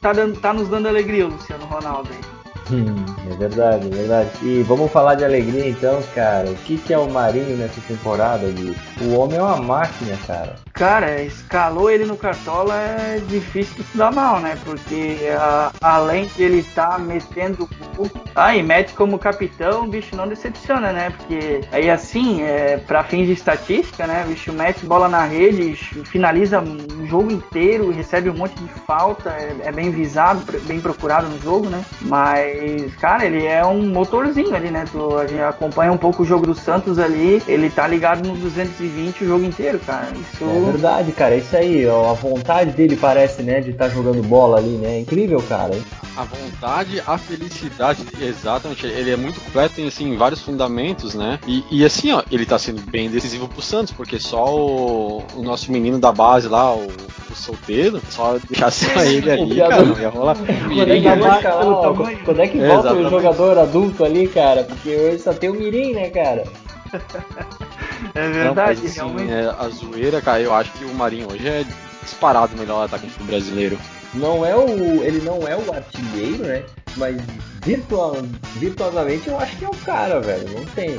tá, 0.00 0.12
dando, 0.12 0.38
tá 0.40 0.52
nos 0.52 0.68
dando 0.68 0.88
alegria 0.88 1.26
o 1.26 1.30
Luciano 1.30 1.64
Ronaldo 1.64 2.10
aí. 2.12 2.37
Hum, 2.70 3.04
é 3.30 3.36
verdade, 3.36 3.86
é 3.86 3.90
verdade. 3.90 4.30
E 4.42 4.62
vamos 4.62 4.90
falar 4.92 5.14
de 5.14 5.24
alegria 5.24 5.68
então, 5.68 6.02
cara. 6.14 6.50
O 6.50 6.56
que, 6.56 6.76
que 6.76 6.92
é 6.92 6.98
o 6.98 7.10
Marinho 7.10 7.56
nessa 7.56 7.80
temporada, 7.80 8.46
bicho? 8.48 8.78
O 9.00 9.16
homem 9.18 9.38
é 9.38 9.42
uma 9.42 9.56
máquina, 9.56 10.16
cara. 10.26 10.56
Cara, 10.78 11.20
escalou 11.22 11.90
ele 11.90 12.04
no 12.04 12.16
Cartola 12.16 12.72
é 12.76 13.20
difícil 13.26 13.74
de 13.78 13.82
se 13.82 13.98
dar 13.98 14.12
mal, 14.12 14.38
né? 14.38 14.56
Porque 14.64 15.18
a, 15.36 15.72
além 15.80 16.26
de 16.26 16.40
ele 16.44 16.62
tá 16.62 16.96
metendo 17.00 17.68
gol, 17.96 18.08
ah, 18.32 18.54
e 18.54 18.62
mete 18.62 18.94
como 18.94 19.18
capitão, 19.18 19.82
o 19.82 19.88
bicho 19.88 20.14
não 20.14 20.28
decepciona, 20.28 20.92
né? 20.92 21.10
Porque 21.10 21.62
aí 21.72 21.90
assim, 21.90 22.42
é, 22.42 22.76
pra 22.76 23.02
fins 23.02 23.26
de 23.26 23.32
estatística, 23.32 24.06
né? 24.06 24.22
O 24.24 24.28
bicho 24.28 24.52
mete 24.52 24.86
bola 24.86 25.08
na 25.08 25.24
rede, 25.24 25.74
finaliza 26.04 26.60
o 26.60 27.06
jogo 27.08 27.32
inteiro, 27.32 27.90
recebe 27.90 28.30
um 28.30 28.36
monte 28.36 28.54
de 28.54 28.68
falta, 28.86 29.30
é, 29.30 29.56
é 29.64 29.72
bem 29.72 29.90
visado, 29.90 30.44
bem 30.62 30.80
procurado 30.80 31.28
no 31.28 31.40
jogo, 31.40 31.68
né? 31.68 31.84
Mas, 32.02 32.94
cara, 32.96 33.24
ele 33.24 33.44
é 33.44 33.66
um 33.66 33.88
motorzinho 33.88 34.54
ali, 34.54 34.70
né? 34.70 34.84
Tu, 34.92 35.18
a 35.18 35.26
gente 35.26 35.42
acompanha 35.42 35.90
um 35.90 35.98
pouco 35.98 36.22
o 36.22 36.26
jogo 36.26 36.46
do 36.46 36.54
Santos 36.54 37.00
ali, 37.00 37.42
ele 37.48 37.68
tá 37.68 37.88
ligado 37.88 38.24
no 38.24 38.36
220 38.36 39.24
o 39.24 39.26
jogo 39.26 39.44
inteiro, 39.44 39.80
cara. 39.80 40.06
Isso. 40.14 40.67
É 40.68 40.72
verdade, 40.72 41.12
cara, 41.12 41.34
é 41.34 41.38
isso 41.38 41.56
aí, 41.56 41.86
ó, 41.86 42.10
a 42.10 42.12
vontade 42.12 42.72
dele 42.72 42.94
parece, 42.94 43.42
né, 43.42 43.60
de 43.60 43.70
estar 43.70 43.88
tá 43.88 43.94
jogando 43.94 44.22
bola 44.22 44.58
ali, 44.58 44.76
né? 44.76 44.96
É 44.96 45.00
incrível, 45.00 45.42
cara. 45.48 45.74
Hein? 45.74 45.82
A 46.14 46.24
vontade, 46.24 47.02
a 47.06 47.16
felicidade, 47.16 48.04
exatamente. 48.20 48.86
Ele 48.86 49.10
é 49.10 49.16
muito 49.16 49.40
completo, 49.40 49.76
tem 49.76 49.88
assim 49.88 50.16
vários 50.16 50.42
fundamentos, 50.42 51.14
né? 51.14 51.38
E, 51.46 51.64
e 51.70 51.84
assim, 51.84 52.12
ó, 52.12 52.22
ele 52.30 52.44
tá 52.44 52.58
sendo 52.58 52.82
bem 52.82 53.08
decisivo 53.08 53.48
pro 53.48 53.62
Santos, 53.62 53.92
porque 53.92 54.18
só 54.18 54.54
o, 54.54 55.24
o 55.36 55.42
nosso 55.42 55.72
menino 55.72 55.98
da 55.98 56.12
base 56.12 56.48
lá, 56.48 56.74
o, 56.74 56.86
o 57.30 57.34
solteiro, 57.34 58.02
só 58.10 58.36
deixar 58.48 58.70
só 58.70 59.00
ele 59.04 59.30
ali, 59.30 59.56
cara, 59.56 59.82
não 59.82 59.98
ia 59.98 60.08
rolar. 60.10 60.36
Quando 60.68 60.92
é 60.92 61.00
que, 61.00 61.08
volta, 61.08 61.54
ó, 61.54 61.94
quando 62.24 62.40
é 62.42 62.48
que 62.48 62.58
volta 62.58 62.94
o 62.94 63.08
jogador 63.08 63.58
adulto 63.58 64.04
ali, 64.04 64.28
cara? 64.28 64.64
Porque 64.64 64.90
hoje 64.90 65.18
só 65.20 65.32
tem 65.32 65.48
o 65.48 65.54
Mirim, 65.54 65.94
né, 65.94 66.10
cara? 66.10 66.44
É 68.14 68.28
verdade, 68.28 68.46
não, 68.46 68.54
mas, 68.54 68.84
assim, 68.84 68.94
realmente. 68.96 69.32
É, 69.32 69.54
a 69.58 69.68
zoeira, 69.68 70.22
cara, 70.22 70.40
eu 70.40 70.54
acho 70.54 70.72
que 70.72 70.84
o 70.84 70.94
Marinho 70.94 71.30
hoje 71.30 71.48
é 71.48 71.64
disparado 72.02 72.54
o 72.54 72.58
melhor 72.58 72.84
atacante 72.84 73.18
do 73.18 73.24
brasileiro. 73.24 73.78
Não 74.14 74.44
é 74.44 74.54
o. 74.56 75.02
Ele 75.02 75.20
não 75.20 75.46
é 75.46 75.56
o 75.56 75.72
artilheiro, 75.72 76.44
né? 76.44 76.64
Mas 76.96 77.16
virtual, 77.62 78.16
virtuosamente 78.56 79.28
eu 79.28 79.38
acho 79.38 79.56
que 79.56 79.64
é 79.64 79.68
o 79.68 79.76
cara, 79.84 80.20
velho. 80.20 80.48
Não 80.50 80.64
tem. 80.66 80.98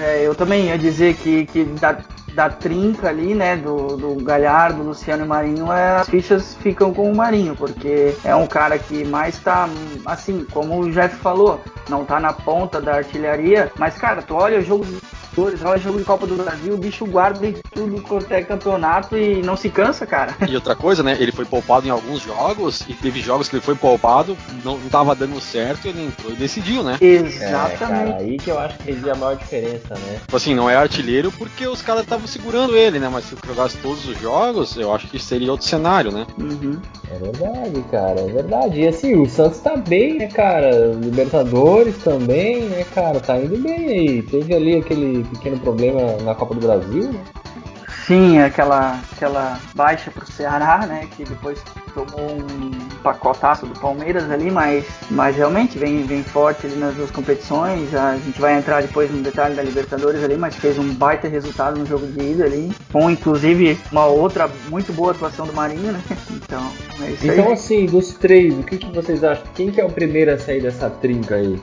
É, 0.00 0.22
eu 0.22 0.34
também 0.34 0.66
ia 0.66 0.78
dizer 0.78 1.14
que, 1.14 1.46
que 1.46 1.64
da, 1.64 1.98
da 2.34 2.50
trinca 2.50 3.08
ali, 3.08 3.34
né, 3.34 3.56
do, 3.56 3.96
do 3.96 4.14
Galhardo, 4.24 4.82
Luciano 4.82 5.24
e 5.24 5.28
Marinho, 5.28 5.72
é, 5.72 5.96
as 5.96 6.08
fichas 6.08 6.56
ficam 6.60 6.92
com 6.92 7.10
o 7.10 7.16
Marinho, 7.16 7.54
porque 7.54 8.14
é 8.24 8.34
um 8.34 8.46
cara 8.46 8.78
que 8.78 9.04
mais 9.04 9.38
tá, 9.38 9.68
assim, 10.04 10.44
como 10.52 10.80
o 10.80 10.90
Jeff 10.90 11.16
falou, 11.16 11.60
não 11.88 12.04
tá 12.04 12.18
na 12.18 12.32
ponta 12.32 12.80
da 12.80 12.96
artilharia, 12.96 13.70
mas, 13.78 13.96
cara, 13.96 14.20
tu 14.20 14.34
olha 14.34 14.58
o 14.58 14.62
jogo 14.62 14.84
jogo 15.78 15.98
de 15.98 16.04
Copa 16.04 16.26
do 16.26 16.36
Brasil, 16.36 16.74
o 16.74 16.78
bicho 16.78 17.06
guarda 17.06 17.46
em 17.46 17.54
tudo 17.72 18.00
quanto 18.02 18.32
é 18.32 18.42
campeonato 18.42 19.16
e 19.16 19.42
não 19.42 19.56
se 19.56 19.68
cansa, 19.68 20.06
cara. 20.06 20.34
E 20.48 20.54
outra 20.54 20.74
coisa, 20.74 21.02
né? 21.02 21.16
Ele 21.18 21.32
foi 21.32 21.44
poupado 21.44 21.86
em 21.86 21.90
alguns 21.90 22.20
jogos 22.20 22.82
e 22.88 22.94
teve 22.94 23.20
jogos 23.20 23.48
que 23.48 23.56
ele 23.56 23.62
foi 23.62 23.74
poupado, 23.74 24.36
não, 24.64 24.78
não 24.78 24.88
tava 24.88 25.14
dando 25.14 25.40
certo, 25.40 25.88
ele 25.88 26.06
entrou 26.06 26.32
e 26.32 26.36
decidiu, 26.36 26.82
né? 26.82 26.96
Exatamente. 27.00 27.74
É, 27.74 27.76
cara, 27.76 28.16
aí 28.16 28.36
que 28.38 28.50
eu 28.50 28.58
acho 28.58 28.78
que 28.78 28.84
fez 28.84 29.08
a 29.08 29.14
maior 29.14 29.36
diferença, 29.36 29.94
né? 29.94 30.18
Tipo 30.20 30.36
assim, 30.36 30.54
não 30.54 30.70
é 30.70 30.76
artilheiro 30.76 31.32
porque 31.32 31.66
os 31.66 31.82
caras 31.82 32.02
estavam 32.02 32.26
segurando 32.26 32.76
ele, 32.76 32.98
né? 32.98 33.08
Mas 33.08 33.24
se 33.24 33.36
jogasse 33.46 33.76
todos 33.78 34.06
os 34.08 34.18
jogos, 34.20 34.76
eu 34.76 34.94
acho 34.94 35.08
que 35.08 35.18
seria 35.18 35.50
outro 35.50 35.66
cenário, 35.66 36.12
né? 36.12 36.26
Uhum. 36.38 36.80
É 37.10 37.18
verdade, 37.18 37.84
cara, 37.90 38.20
é 38.20 38.26
verdade. 38.26 38.80
E 38.80 38.88
assim, 38.88 39.14
o 39.14 39.28
Santos 39.28 39.60
tá 39.60 39.76
bem, 39.76 40.18
né, 40.18 40.28
cara? 40.28 40.92
Libertadores 40.94 41.96
também, 41.98 42.62
né, 42.62 42.84
cara? 42.94 43.20
Tá 43.20 43.38
indo 43.38 43.56
bem 43.58 43.88
aí. 43.88 44.22
Teve 44.22 44.54
ali 44.54 44.76
aquele 44.76 45.23
pequeno 45.24 45.58
problema 45.58 46.16
na 46.22 46.34
Copa 46.34 46.54
do 46.54 46.60
Brasil, 46.66 47.12
né? 47.12 47.20
Sim, 48.06 48.38
aquela, 48.38 49.00
aquela 49.12 49.58
baixa 49.74 50.10
pro 50.10 50.30
Ceará, 50.30 50.84
né? 50.86 51.08
Que 51.16 51.24
depois 51.24 51.58
tomou 51.94 52.32
um 52.32 52.70
pacotaço 53.02 53.64
do 53.64 53.78
Palmeiras 53.80 54.30
ali, 54.30 54.50
mas, 54.50 54.84
mas 55.10 55.36
realmente 55.36 55.78
vem, 55.78 56.02
vem 56.02 56.22
forte 56.22 56.66
ali 56.66 56.76
nas 56.76 56.94
duas 56.94 57.10
competições. 57.10 57.94
A 57.94 58.16
gente 58.16 58.38
vai 58.38 58.58
entrar 58.58 58.82
depois 58.82 59.10
no 59.10 59.22
detalhe 59.22 59.54
da 59.54 59.62
Libertadores 59.62 60.22
ali, 60.22 60.36
mas 60.36 60.54
fez 60.54 60.78
um 60.78 60.92
baita 60.92 61.28
resultado 61.28 61.78
no 61.78 61.86
jogo 61.86 62.06
de 62.06 62.32
ida 62.32 62.44
ali. 62.44 62.72
Com 62.92 63.10
inclusive 63.10 63.78
uma 63.90 64.04
outra 64.04 64.50
muito 64.68 64.92
boa 64.92 65.12
atuação 65.12 65.46
do 65.46 65.54
Marinho, 65.54 65.92
né? 65.92 66.00
Então, 66.30 66.70
é 67.00 67.10
isso 67.10 67.26
Então, 67.26 67.46
aí. 67.46 67.52
assim, 67.54 67.86
dos 67.86 68.10
três, 68.10 68.52
o 68.58 68.62
que, 68.62 68.76
que 68.76 68.90
vocês 68.92 69.24
acham? 69.24 69.44
Quem 69.54 69.70
que 69.70 69.80
é 69.80 69.84
o 69.84 69.90
primeiro 69.90 70.30
a 70.32 70.38
sair 70.38 70.60
dessa 70.60 70.90
trinca 70.90 71.36
aí? 71.36 71.58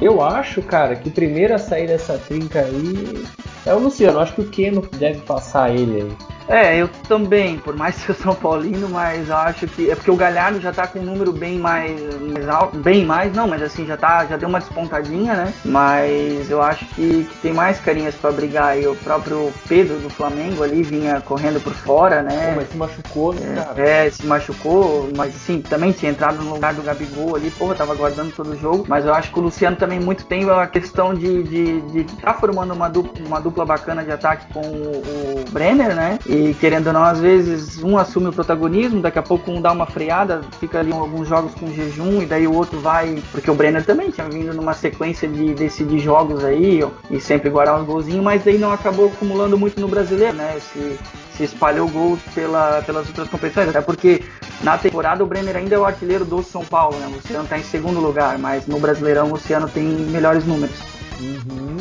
Eu 0.00 0.20
acho, 0.20 0.62
cara, 0.62 0.96
que 0.96 1.10
primeiro 1.10 1.54
a 1.54 1.58
sair 1.58 1.86
dessa 1.86 2.18
trinca 2.18 2.62
aí 2.62 3.24
é 3.66 3.74
o 3.74 3.78
Luciano. 3.78 4.18
Acho 4.18 4.34
que 4.34 4.40
o 4.42 4.48
Keno 4.48 4.82
deve 4.98 5.20
passar 5.20 5.70
ele 5.70 6.02
aí. 6.02 6.34
É, 6.46 6.76
eu 6.76 6.88
também, 7.08 7.58
por 7.58 7.74
mais 7.74 8.02
que 8.02 8.10
eu 8.10 8.14
sou 8.14 8.34
paulino, 8.34 8.88
mas 8.88 9.28
eu 9.28 9.36
acho 9.36 9.66
que. 9.66 9.90
É 9.90 9.94
porque 9.94 10.10
o 10.10 10.16
Galhardo 10.16 10.60
já 10.60 10.72
tá 10.72 10.86
com 10.86 10.98
um 10.98 11.02
número 11.02 11.32
bem 11.32 11.58
mais, 11.58 11.98
mais 12.20 12.48
alto. 12.48 12.76
Bem 12.78 13.04
mais, 13.04 13.32
não, 13.32 13.48
mas 13.48 13.62
assim, 13.62 13.86
já 13.86 13.96
tá. 13.96 14.26
Já 14.26 14.36
deu 14.36 14.48
uma 14.48 14.58
despontadinha, 14.60 15.34
né? 15.34 15.54
Mas 15.64 16.50
eu 16.50 16.62
acho 16.62 16.84
que, 16.94 17.24
que 17.24 17.36
tem 17.38 17.52
mais 17.52 17.80
carinhas 17.80 18.14
pra 18.14 18.30
brigar. 18.30 18.78
E 18.78 18.86
o 18.86 18.94
próprio 18.96 19.52
Pedro 19.66 19.96
do 19.98 20.10
Flamengo 20.10 20.62
ali 20.62 20.82
vinha 20.82 21.20
correndo 21.22 21.62
por 21.62 21.72
fora, 21.72 22.22
né? 22.22 22.50
Pô, 22.50 22.56
mas 22.56 22.68
se 22.68 22.76
machucou, 22.76 23.32
né, 23.32 23.64
cara? 23.64 23.88
É, 23.88 24.10
se 24.10 24.26
machucou, 24.26 25.08
mas 25.16 25.34
assim, 25.34 25.62
também 25.62 25.92
tinha 25.92 26.10
entrado 26.10 26.42
no 26.42 26.52
lugar 26.52 26.74
do 26.74 26.82
Gabigol 26.82 27.36
ali, 27.36 27.50
porra, 27.52 27.74
tava 27.74 27.94
guardando 27.94 28.34
todo 28.34 28.50
o 28.50 28.56
jogo. 28.56 28.84
Mas 28.86 29.06
eu 29.06 29.14
acho 29.14 29.32
que 29.32 29.38
o 29.38 29.42
Luciano 29.42 29.76
também 29.76 29.98
muito 29.98 30.26
tem 30.26 30.48
a 30.50 30.66
questão 30.66 31.14
de 31.14 31.42
de, 31.44 31.80
de 31.80 32.04
tá 32.16 32.34
formando 32.34 32.74
uma 32.74 32.88
dupla, 32.88 33.26
uma 33.26 33.40
dupla 33.40 33.53
bacana 33.62 34.02
de 34.02 34.10
ataque 34.10 34.50
com 34.54 34.60
o, 34.60 35.02
o 35.02 35.50
Brenner, 35.50 35.94
né? 35.94 36.18
E 36.26 36.54
querendo 36.54 36.86
ou 36.86 36.94
não, 36.94 37.04
às 37.04 37.20
vezes 37.20 37.82
um 37.82 37.98
assume 37.98 38.28
o 38.28 38.32
protagonismo, 38.32 39.02
daqui 39.02 39.18
a 39.18 39.22
pouco 39.22 39.50
um 39.50 39.60
dá 39.60 39.70
uma 39.70 39.84
freada, 39.84 40.40
fica 40.58 40.78
ali 40.78 40.90
alguns 40.92 41.28
jogos 41.28 41.54
com 41.54 41.66
jejum, 41.74 42.22
e 42.22 42.26
daí 42.26 42.46
o 42.46 42.54
outro 42.54 42.80
vai. 42.80 43.22
Porque 43.30 43.50
o 43.50 43.54
Brenner 43.54 43.84
também 43.84 44.10
tinha 44.10 44.26
vindo 44.26 44.54
numa 44.54 44.72
sequência 44.72 45.28
de 45.28 45.52
decidir 45.52 45.98
jogos 45.98 46.42
aí, 46.42 46.80
e 47.10 47.20
sempre 47.20 47.50
guardar 47.50 47.78
uns 47.78 47.86
golzinhos, 47.86 48.24
mas 48.24 48.42
daí 48.42 48.56
não 48.56 48.72
acabou 48.72 49.06
acumulando 49.06 49.58
muito 49.58 49.78
no 49.78 49.88
brasileiro, 49.88 50.36
né? 50.36 50.56
Se, 50.72 50.98
se 51.36 51.44
espalhou 51.44 51.88
gols 51.88 52.20
pela, 52.34 52.80
pelas 52.82 53.06
outras 53.08 53.28
competições, 53.28 53.68
até 53.68 53.80
porque 53.80 54.24
na 54.62 54.78
temporada 54.78 55.22
o 55.22 55.26
Brenner 55.26 55.56
ainda 55.56 55.74
é 55.74 55.78
o 55.78 55.84
artilheiro 55.84 56.24
do 56.24 56.42
São 56.42 56.64
Paulo, 56.64 56.96
né? 56.98 57.06
O 57.06 57.10
Luciano 57.10 57.46
tá 57.46 57.58
em 57.58 57.62
segundo 57.62 58.00
lugar, 58.00 58.38
mas 58.38 58.66
no 58.66 58.78
Brasileirão 58.78 59.26
o 59.26 59.32
Luciano 59.32 59.68
tem 59.68 59.84
melhores 59.84 60.44
números. 60.44 60.76
Uhum. 61.20 61.76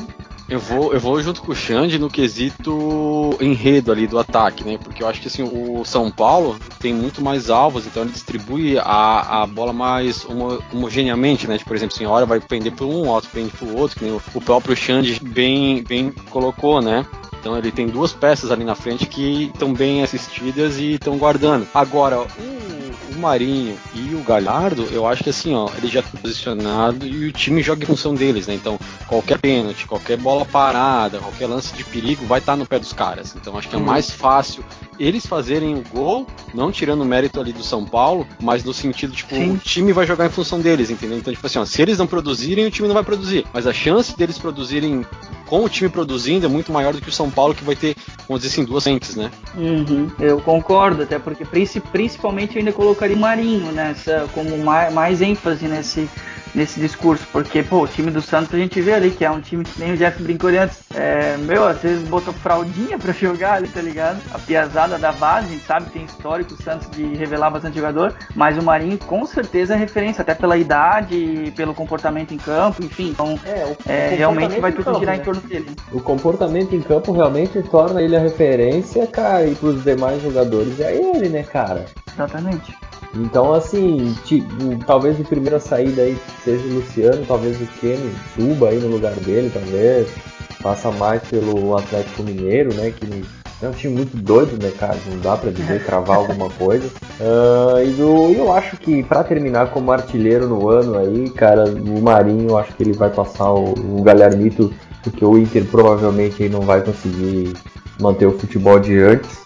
Eu 0.48 0.60
vou, 0.60 0.94
eu 0.94 1.00
vou 1.00 1.22
junto 1.22 1.42
com 1.42 1.52
o 1.52 1.56
Xande 1.56 1.98
no 1.98 2.10
quesito 2.10 3.36
enredo 3.40 3.92
ali 3.92 4.06
do 4.06 4.20
ataque, 4.20 4.64
né? 4.64 4.78
Porque 4.78 5.02
eu 5.02 5.08
acho 5.08 5.22
que 5.22 5.28
assim, 5.28 5.42
o 5.44 5.84
São 5.86 6.12
Paulo 6.12 6.58
tem 6.80 6.94
muito 6.94 7.22
mais 7.22 7.50
alvos, 7.50 7.88
então 7.88 8.04
ele 8.04 8.12
distribui 8.12 8.78
a, 8.78 9.42
a 9.44 9.48
bola 9.48 9.72
mais 9.72 10.26
homo, 10.26 10.62
homogeneamente, 10.72 11.48
né? 11.48 11.58
Tipo, 11.58 11.70
por 11.70 11.78
exemplo, 11.78 11.96
assim, 11.96 12.06
a 12.06 12.10
hora 12.10 12.26
vai 12.26 12.40
pender 12.40 12.74
para 12.74 12.86
um, 12.86 13.08
outro 13.08 13.30
pende 13.32 13.52
para 13.52 13.68
o 13.68 13.78
outro, 13.78 13.98
que 13.98 14.04
nem 14.04 14.14
o, 14.14 14.22
o 14.34 14.42
próprio 14.42 14.76
Xande 14.76 15.20
bem, 15.24 15.82
bem 15.84 16.12
colocou, 16.30 16.82
né? 16.82 17.06
Então 17.40 17.58
ele 17.58 17.72
tem 17.72 17.88
duas 17.88 18.14
peças 18.14 18.52
ali 18.52 18.64
na 18.64 18.76
frente 18.76 19.06
que 19.06 19.52
estão 19.54 19.74
bem 19.74 20.02
assistidas 20.04 20.78
e 20.78 20.94
estão 20.94 21.18
guardando. 21.18 21.68
Agora, 21.74 22.22
o 22.22 22.83
Marinho 23.24 23.78
e 23.96 24.14
o 24.14 24.24
Galhardo, 24.24 24.88
eu 24.92 25.08
acho 25.08 25.24
que 25.24 25.30
assim, 25.30 25.54
ó, 25.56 25.70
ele 25.78 25.88
já 25.88 26.02
tá 26.02 26.10
posicionado 26.22 27.08
e 27.08 27.28
o 27.28 27.32
time 27.32 27.62
joga 27.62 27.84
em 27.84 27.88
função 27.88 28.14
deles, 28.14 28.48
né? 28.48 28.54
Então, 28.54 28.78
qualquer 29.08 29.40
pênalti, 29.40 29.88
qualquer 29.88 30.18
bola 30.18 30.46
parada, 30.46 31.20
qualquer 31.20 31.48
lance 31.48 31.74
de 31.74 31.84
perigo 31.84 32.26
vai 32.26 32.40
estar 32.40 32.56
no 32.56 32.66
pé 32.66 32.78
dos 32.78 32.94
caras. 32.94 33.36
Então, 33.36 33.58
acho 33.58 33.70
que 33.70 33.76
é 33.76 33.80
mais 33.80 34.12
fácil 34.12 34.64
eles 35.00 35.26
fazerem 35.26 35.76
o 35.76 35.84
gol, 35.92 36.28
não 36.54 36.72
tirando 36.72 37.02
o 37.02 37.06
mérito 37.06 37.40
ali 37.40 37.52
do 37.52 37.64
São 37.64 37.84
Paulo, 37.86 38.28
mas 38.40 38.64
no 38.64 38.74
sentido, 38.74 39.14
tipo, 39.14 39.36
Sim. 39.36 39.54
o 39.54 39.58
time 39.58 39.92
vai 39.92 40.06
jogar 40.06 40.26
em 40.26 40.30
função 40.30 40.60
deles, 40.60 40.90
entendeu? 40.90 41.18
Então, 41.18 41.34
tipo 41.34 41.46
assim, 41.46 41.60
ó, 41.60 41.66
se 41.66 41.82
eles 41.82 41.98
não 41.98 42.08
produzirem, 42.08 42.66
o 42.66 42.72
time 42.72 42.88
não 42.88 42.94
vai 42.94 43.04
produzir. 43.04 43.46
Mas 43.54 43.66
a 43.66 43.74
chance 43.74 44.16
deles 44.16 44.38
produzirem 44.38 45.06
com 45.48 45.64
o 45.64 45.70
time 45.70 45.90
produzindo 45.90 46.46
é 46.46 46.50
muito 46.50 46.72
maior 46.72 46.94
do 46.94 47.02
que 47.02 47.10
o 47.10 47.12
São 47.12 47.30
Paulo, 47.30 47.56
que 47.56 47.64
vai 47.64 47.76
ter, 47.76 47.96
vamos 48.28 48.42
dizer 48.44 48.54
assim, 48.54 48.66
duas 48.66 48.84
frentes, 48.84 49.16
né? 49.16 49.30
Uhum, 49.56 50.10
eu 50.20 50.40
concordo, 50.42 51.04
até 51.04 51.20
porque 51.20 51.46
princi- 51.46 51.80
principalmente 51.82 52.56
eu 52.56 52.60
ainda 52.60 52.72
colocaria 52.72 53.16
o 53.16 53.20
Marinho 53.20 53.72
nessa, 53.72 54.28
como 54.34 54.58
mais, 54.58 54.94
mais 54.94 55.22
ênfase 55.22 55.68
nesse, 55.68 56.10
nesse 56.54 56.80
discurso, 56.80 57.26
porque 57.32 57.64
pô, 57.64 57.84
o 57.84 57.88
time 57.88 58.12
do 58.12 58.22
Santos 58.22 58.54
a 58.54 58.58
gente 58.58 58.80
vê 58.82 58.94
ali 58.94 59.12
que 59.12 59.26
é 59.26 59.32
um 59.32 59.42
time 59.42 59.64
que 59.64 59.80
nem 59.80 59.94
o 59.94 59.98
Jeff 59.98 60.22
brincou 60.22 60.50
ali 60.50 60.58
antes, 60.58 60.80
é, 60.94 61.38
meu, 61.38 61.66
às 61.66 61.82
vezes 61.82 62.08
botou 62.08 62.34
fraldinha 62.34 62.98
pra 62.98 63.12
jogar 63.14 63.54
ali, 63.54 63.68
tá 63.68 63.82
ligado? 63.82 64.22
A 64.34 64.40
piazada 64.40 64.98
da 64.98 65.12
base, 65.12 65.48
a 65.48 65.50
gente 65.52 65.66
sabe 65.66 65.90
tem 65.90 66.06
histórico 66.06 66.54
o 66.54 66.64
Santos 66.64 66.90
de 66.92 67.04
revelar 67.16 67.50
bastante 67.50 67.76
jogador, 67.76 68.14
mas 68.36 68.58
o 68.58 68.64
Marinho 68.64 68.98
com 68.98 69.26
certeza 69.26 69.74
é 69.74 69.78
referência, 69.78 70.22
até 70.22 70.34
pela 70.34 70.58
idade, 70.58 71.52
pelo 71.56 71.74
comportamento 71.74 72.34
em 72.34 72.38
campo, 72.38 72.84
enfim, 72.84 73.10
então 73.10 73.40
É, 73.46 73.66
o, 73.66 73.78
é, 73.90 74.14
o 74.14 74.18
realmente 74.18 74.56
comportamento 74.56 74.62
vai 74.62 74.72
em 74.72 74.74
tudo 74.74 74.86
campo, 74.86 75.00
girar 75.00 75.16
né? 75.16 75.22
em 75.22 75.26
torno 75.26 75.42
dele. 75.42 75.76
O 75.92 76.02
comportamento 76.02 76.76
em 76.76 76.82
campo 76.82 77.12
realmente 77.12 77.62
torna 77.64 78.02
ele 78.02 78.16
a 78.16 78.20
referência, 78.20 79.06
cara, 79.08 79.46
e 79.46 79.56
pros 79.56 79.84
demais 79.84 80.22
jogadores 80.22 80.80
é 80.80 80.96
ele, 80.96 81.30
né, 81.30 81.44
cara? 81.44 81.86
Exatamente. 82.14 82.74
Então, 83.16 83.54
assim, 83.54 84.16
ti- 84.26 84.46
o- 84.62 84.78
talvez 84.86 85.20
o 85.20 85.24
primeiro 85.24 85.56
a 85.56 85.60
sair 85.60 85.90
daí 85.92 86.18
seja 86.44 86.64
o 86.68 86.74
Luciano, 86.76 87.24
talvez 87.28 87.62
o 87.62 87.66
Keno 87.80 88.12
suba 88.36 88.70
aí 88.70 88.80
no 88.80 88.88
lugar 88.88 89.14
dele, 89.14 89.52
talvez. 89.54 90.08
Passa 90.62 90.90
mais 90.92 91.22
pelo 91.24 91.76
Atlético 91.78 92.24
Mineiro, 92.24 92.74
né? 92.74 92.92
Que 92.92 93.24
é 93.62 93.68
um 93.68 93.72
time 93.74 93.96
muito 93.96 94.16
doido, 94.18 94.58
né, 94.64 94.72
cara? 94.80 94.98
Não 95.12 95.20
dá 95.20 95.36
pra 95.38 95.52
dizer, 95.52 95.84
cravar 95.84 96.18
alguma 96.18 96.50
coisa. 96.50 96.90
Ah, 97.22 97.84
e 97.84 97.92
do, 97.92 98.32
eu 98.34 98.52
acho 98.52 98.78
que 98.78 99.04
pra 99.04 99.24
terminar 99.24 99.70
como 99.72 99.92
artilheiro 99.92 100.48
no 100.48 100.68
ano 100.70 100.98
aí, 100.98 101.30
cara, 101.32 101.66
o 101.66 102.02
Marinho, 102.02 102.50
eu 102.52 102.58
acho 102.58 102.74
que 102.74 102.82
ele 102.84 102.94
vai 102.94 103.10
passar 103.10 103.52
o, 103.54 103.74
o 103.74 104.02
Galharmito, 104.04 104.74
porque 105.04 105.24
o 105.24 105.38
Inter 105.38 105.66
provavelmente 105.66 106.42
aí 106.42 106.50
não 106.50 106.62
vai 106.62 106.82
conseguir 106.82 107.54
manter 108.00 108.26
o 108.26 108.40
futebol 108.40 108.80
de 108.80 108.98
antes. 109.00 109.44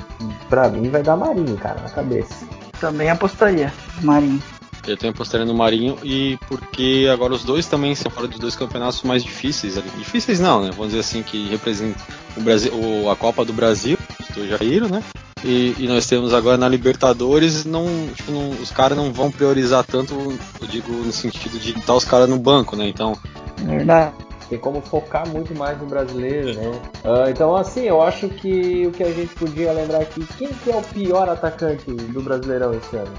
Pra 0.49 0.69
mim 0.69 0.89
vai 0.89 1.01
dar 1.03 1.17
Marinho, 1.17 1.57
cara, 1.57 1.81
na 1.81 1.89
cabeça. 1.89 2.45
Também 2.79 3.09
apostaria, 3.09 3.73
Marinho. 4.01 4.41
Eu 4.85 4.95
tenho 4.95 5.11
apostado 5.11 5.45
no 5.45 5.53
Marinho 5.53 5.97
e 6.01 6.37
porque 6.47 7.09
agora 7.11 7.33
os 7.33 7.43
dois 7.43 7.65
também 7.65 7.93
são 7.93 8.09
fora 8.09 8.25
dos 8.27 8.39
dois 8.39 8.55
campeonatos 8.55 9.03
mais 9.03 9.21
difíceis 9.21 9.77
ali. 9.77 9.89
Difíceis 9.97 10.39
não, 10.39 10.61
né? 10.61 10.69
Vamos 10.71 10.87
dizer 10.87 10.99
assim, 11.01 11.21
que 11.21 11.45
representam 11.49 12.01
o 12.37 12.41
Brasil, 12.41 12.71
o- 12.73 13.09
a 13.09 13.15
Copa 13.15 13.43
do 13.43 13.51
Brasil, 13.51 13.97
os 14.21 14.33
dois 14.35 14.49
já 14.49 14.57
caíram, 14.57 14.87
né? 14.87 15.03
E, 15.43 15.75
e 15.77 15.87
nós 15.87 16.07
temos 16.07 16.33
agora 16.33 16.57
na 16.57 16.69
Libertadores, 16.69 17.65
não, 17.65 17.85
tipo, 18.15 18.31
não- 18.31 18.51
os 18.51 18.71
caras 18.71 18.97
não 18.97 19.11
vão 19.11 19.29
priorizar 19.29 19.83
tanto, 19.83 20.13
eu 20.61 20.67
digo 20.67 20.91
no 20.93 21.11
sentido 21.11 21.59
de 21.59 21.71
estar 21.77 21.93
os 21.93 22.05
caras 22.05 22.29
no 22.29 22.37
banco, 22.39 22.75
né? 22.77 22.87
Então, 22.87 23.17
Verdade. 23.57 24.13
Tem 24.49 24.57
como 24.59 24.81
focar 24.81 25.27
muito 25.27 25.53
mais 25.57 25.77
no 25.79 25.85
brasileiro, 25.85 26.53
né? 26.53 26.79
Ah, 27.03 27.29
então, 27.29 27.55
assim, 27.55 27.81
eu 27.81 28.01
acho 28.01 28.29
que 28.29 28.85
o 28.87 28.91
que 28.91 29.03
a 29.03 29.11
gente 29.11 29.33
podia 29.35 29.71
lembrar 29.73 30.01
aqui, 30.01 30.25
quem 30.37 30.47
que 30.53 30.71
é 30.71 30.75
o 30.75 30.81
pior 30.81 31.27
atacante 31.29 31.85
do 31.91 32.21
Brasileirão 32.21 32.73
esse 32.73 32.95
ano? 32.95 33.13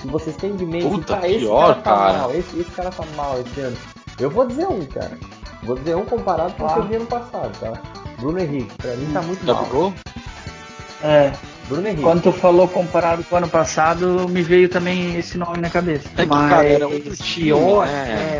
Se 0.00 0.06
vocês 0.08 0.36
têm 0.36 0.54
de 0.54 0.66
mente, 0.66 0.86
Puta, 0.88 1.16
"Pá, 1.16 1.26
esse 1.28 1.38
pior, 1.40 1.60
cara 1.68 1.74
tá 1.74 1.82
cara." 1.82 2.18
mal, 2.18 2.30
esse, 2.34 2.60
esse 2.60 2.70
cara 2.70 2.90
tá 2.90 3.04
mal 3.16 3.40
esse 3.40 3.60
ano. 3.60 3.76
Eu 4.20 4.30
vou 4.30 4.46
dizer 4.46 4.66
um, 4.66 4.84
cara. 4.86 5.18
Vou 5.62 5.76
dizer 5.76 5.96
um 5.96 6.04
comparado 6.04 6.52
com 6.54 6.64
o 6.64 6.68
que 6.68 6.78
eu 6.78 6.82
Ah. 6.82 6.86
vi 6.86 6.96
ano 6.96 7.06
passado, 7.06 7.58
tá? 7.58 7.72
Bruno 8.18 8.38
Henrique, 8.38 8.74
pra 8.76 8.94
mim 8.96 9.12
tá 9.12 9.22
muito 9.22 9.44
mal. 9.46 9.56
Gabigol? 9.56 9.92
É, 11.02 11.32
Bruno 11.68 11.86
Henrique. 11.86 12.02
quando 12.02 12.22
tu 12.22 12.32
falou 12.32 12.68
comparado 12.68 13.24
com 13.24 13.34
o 13.34 13.38
ano 13.38 13.48
passado, 13.48 14.26
me 14.28 14.42
veio 14.42 14.68
também 14.68 15.16
esse 15.18 15.36
nome 15.36 15.58
na 15.58 15.68
cabeça. 15.70 16.08
É 16.16 16.22
que, 16.22 16.26
Mas 16.28 16.48
cara, 16.50 16.64
era 16.68 16.86
outro 16.88 17.16
time, 17.16 17.46
pior, 17.46 17.86
né? 17.86 17.92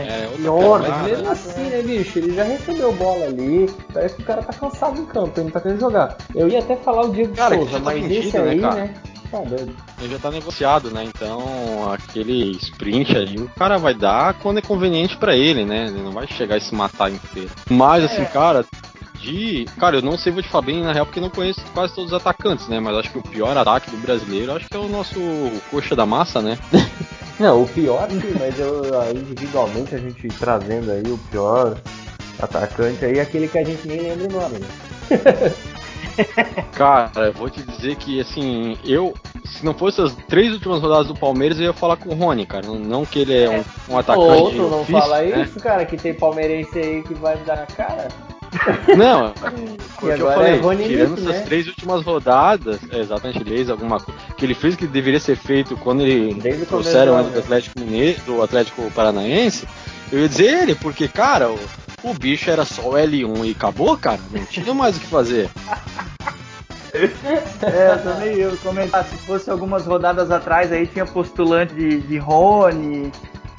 é, 0.08 0.22
É, 0.22 0.26
outra 0.26 0.38
pior. 0.42 0.80
Mas 0.80 1.02
mesmo 1.10 1.30
assim, 1.30 1.62
né, 1.62 1.82
bicho? 1.82 2.18
Ele 2.18 2.34
já 2.34 2.44
recebeu 2.44 2.92
bola 2.92 3.26
ali. 3.26 3.68
Parece 3.92 4.14
que 4.16 4.22
o 4.22 4.24
cara 4.24 4.42
tá 4.42 4.52
cansado 4.52 5.00
em 5.00 5.06
campo, 5.06 5.32
ele 5.36 5.44
não 5.44 5.50
tá 5.50 5.60
querendo 5.60 5.80
jogar. 5.80 6.16
Eu 6.34 6.48
ia 6.48 6.58
até 6.60 6.76
falar 6.76 7.02
o 7.06 7.12
Diego 7.12 7.34
Cara, 7.34 7.56
Souza, 7.56 7.70
já 7.72 7.78
tá 7.78 7.84
mas 7.84 8.02
vendido, 8.02 8.26
esse 8.28 8.38
né, 8.38 8.50
aí, 8.50 8.60
cara? 8.60 8.74
né? 8.74 8.94
Tá 9.30 9.38
doido. 9.40 9.76
Ele 10.00 10.12
já 10.12 10.18
tá 10.20 10.30
negociado, 10.30 10.90
né? 10.92 11.02
Então, 11.04 11.92
aquele 11.92 12.52
sprint 12.52 13.16
ali, 13.16 13.38
o 13.38 13.50
cara 13.58 13.76
vai 13.76 13.92
dar 13.92 14.34
quando 14.34 14.58
é 14.58 14.62
conveniente 14.62 15.16
pra 15.16 15.34
ele, 15.36 15.64
né? 15.64 15.86
Ele 15.88 16.00
não 16.00 16.12
vai 16.12 16.28
chegar 16.28 16.56
e 16.56 16.60
se 16.60 16.72
matar 16.72 17.10
inteiro. 17.10 17.50
Mas, 17.68 18.04
assim, 18.04 18.24
cara, 18.26 18.64
de. 19.20 19.66
Cara, 19.78 19.96
eu 19.96 20.02
não 20.02 20.16
sei, 20.16 20.32
vou 20.32 20.42
te 20.42 20.48
falar 20.48 20.66
bem 20.66 20.82
na 20.82 20.92
real, 20.92 21.06
porque 21.06 21.20
não 21.20 21.30
conheço 21.30 21.60
quase 21.72 21.94
todos 21.94 22.12
os 22.12 22.16
atacantes, 22.16 22.68
né? 22.68 22.80
Mas 22.80 22.96
acho 22.96 23.10
que 23.10 23.18
o 23.18 23.22
pior 23.22 23.56
ataque 23.56 23.90
do 23.90 23.96
brasileiro, 23.96 24.52
acho 24.52 24.68
que 24.68 24.76
é 24.76 24.80
o 24.80 24.88
nosso 24.88 25.20
coxa 25.70 25.96
da 25.96 26.06
massa, 26.06 26.40
né? 26.40 26.58
Não, 27.38 27.64
o 27.64 27.68
pior 27.68 28.08
sim, 28.08 28.34
mas 28.40 28.58
eu 28.58 28.98
ah, 28.98 29.10
individualmente 29.12 29.94
a 29.94 29.98
gente 29.98 30.26
trazendo 30.28 30.90
aí 30.90 31.02
o 31.02 31.18
pior 31.30 31.78
atacante 32.40 33.04
aí, 33.04 33.20
aquele 33.20 33.46
que 33.46 33.58
a 33.58 33.64
gente 33.64 33.86
nem 33.86 34.00
lembra 34.00 34.26
o 34.26 34.40
nome, 34.40 34.58
né? 34.58 34.68
Cara, 36.72 37.26
eu 37.26 37.32
vou 37.32 37.50
te 37.50 37.62
dizer 37.62 37.96
que, 37.96 38.20
assim, 38.20 38.76
eu. 38.84 39.14
Se 39.44 39.64
não 39.64 39.74
fosse 39.74 40.00
as 40.00 40.14
três 40.28 40.52
últimas 40.52 40.80
rodadas 40.80 41.06
do 41.06 41.14
Palmeiras, 41.14 41.58
eu 41.58 41.66
ia 41.66 41.72
falar 41.72 41.96
com 41.96 42.10
o 42.10 42.14
Rony, 42.14 42.46
cara. 42.46 42.66
Não, 42.66 43.04
que 43.04 43.20
ele 43.20 43.38
é 43.38 43.50
um, 43.50 43.92
um 43.94 43.98
atacante. 43.98 44.26
Outro 44.26 44.70
não 44.70 44.80
ofício, 44.80 45.00
fala 45.00 45.22
né? 45.22 45.42
isso, 45.42 45.60
cara, 45.60 45.84
que 45.84 45.96
tem 45.96 46.14
palmeirense 46.14 46.78
aí 46.78 47.02
que 47.02 47.14
vai 47.14 47.36
dar 47.38 47.56
na 47.56 47.66
cara. 47.66 48.08
Não, 48.96 49.32
Porque 49.98 50.22
eu 50.22 50.26
falei, 50.32 50.54
é 50.54 50.56
Rony 50.58 50.84
tirando 50.84 51.18
essas 51.18 51.36
né? 51.36 51.40
três 51.42 51.66
últimas 51.66 52.02
rodadas, 52.02 52.78
é, 52.90 53.00
exatamente, 53.00 53.40
ele 53.40 53.56
fez 53.56 53.70
alguma 53.70 54.00
coisa 54.00 54.20
que 54.36 54.44
ele 54.44 54.54
fez 54.54 54.76
que 54.76 54.86
deveria 54.86 55.20
ser 55.20 55.36
feito 55.36 55.76
quando 55.76 56.02
ele 56.02 56.34
Desde 56.34 56.66
trouxeram 56.66 57.12
do 57.14 57.18
ele 57.18 57.26
ano, 57.26 57.30
do? 57.30 57.38
Atlético 57.38 57.80
Mineiro, 57.80 58.20
do 58.22 58.42
Atlético 58.42 58.90
Paranaense. 58.92 59.66
Eu 60.12 60.20
ia 60.20 60.28
dizer 60.28 60.62
ele, 60.62 60.74
porque, 60.74 61.08
cara, 61.08 61.50
o, 61.50 61.58
o 62.04 62.14
bicho 62.14 62.50
era 62.50 62.64
só 62.64 62.82
o 62.82 62.92
L1 62.92 63.46
e 63.46 63.50
acabou, 63.50 63.96
cara. 63.96 64.20
Não 64.30 64.44
tinha 64.44 64.74
mais 64.74 64.96
o 64.96 65.00
que 65.00 65.06
fazer. 65.06 65.50
É, 67.62 67.96
também 67.96 68.36
eu 68.36 68.56
comentar, 68.58 69.04
se 69.04 69.16
fosse 69.18 69.50
algumas 69.50 69.84
rodadas 69.84 70.30
atrás 70.30 70.72
aí 70.72 70.86
tinha 70.86 71.04
postulante 71.04 71.74
de, 71.74 72.00
de 72.00 72.16
Rony, 72.16 73.12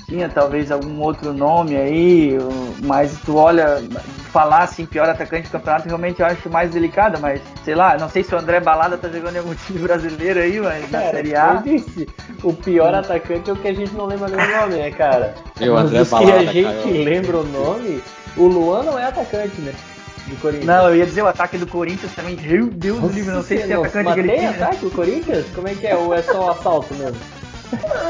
tinha 0.08 0.30
talvez 0.30 0.72
algum 0.72 1.02
outro 1.02 1.34
nome 1.34 1.76
aí, 1.76 2.38
o- 2.40 2.76
mas 2.86 3.18
tu 3.26 3.36
olha, 3.36 3.84
falar 4.32 4.64
assim, 4.64 4.86
pior 4.86 5.10
atacante 5.10 5.50
do 5.50 5.52
campeonato, 5.52 5.86
realmente 5.88 6.22
eu 6.22 6.26
acho 6.26 6.50
mais 6.50 6.72
delicado, 6.72 7.20
mas 7.20 7.42
sei 7.66 7.76
lá, 7.76 7.98
não 7.98 8.08
sei 8.08 8.24
se 8.24 8.34
o 8.34 8.38
André 8.38 8.62
Balada 8.62 8.98
tá 8.98 9.10
jogando 9.10 9.36
em 9.36 9.40
algum 9.40 9.54
time 9.68 9.80
brasileiro 9.80 10.40
aí, 10.40 10.60
mas 10.62 10.90
na 10.90 11.00
Cara, 11.02 11.12
Série 11.12 11.32
eu 11.34 11.42
A. 11.42 11.56
disse, 11.56 12.08
o 12.42 12.54
pior 12.54 12.96
atacante 12.96 13.50
é 13.50 13.54
o 13.54 13.58
que 13.58 13.68
a 13.68 13.74
gente 13.74 13.94
não 13.94 14.06
lembra 14.06 14.30
nem 14.30 14.38
o 14.40 14.58
nome, 14.62 14.76
né, 14.76 14.92
cara? 14.92 15.36
Meu, 15.60 15.74
Mas 15.74 15.86
André 15.86 16.04
Balada, 16.06 16.38
a 16.38 16.54
gente 16.54 16.64
cara, 16.64 16.76
eu- 16.88 17.04
lembra 17.04 17.38
o 17.40 17.44
nome, 17.44 18.04
o 18.38 18.48
Luan 18.48 18.84
não 18.84 18.98
é 18.98 19.06
atacante, 19.06 19.60
né? 19.60 19.74
Do 20.28 20.36
Corinthians. 20.38 20.66
Não, 20.66 20.90
eu 20.90 20.96
ia 20.96 21.06
dizer 21.06 21.22
o 21.22 21.28
ataque 21.28 21.58
do 21.58 21.68
Corinthians 21.68 22.14
também, 22.14 22.36
meu 22.38 22.68
Deus 22.68 23.00
do 23.02 23.08
livre, 23.10 23.34
não 23.34 23.42
sei 23.44 23.60
se 23.60 23.68
tem 23.68 23.76
atacante 23.76 24.06
Mas 24.06 24.16
tem 24.26 24.42
né? 24.42 24.48
ataque 24.50 24.86
o 24.86 24.92
Corinthians? 24.92 25.46
Como 25.54 25.68
é 25.68 25.74
que 25.74 25.88
é? 25.88 25.96
Ou 25.96 26.14
é 26.14 26.22
só 26.22 26.52
assalto 26.52 26.94
mesmo? 26.96 27.18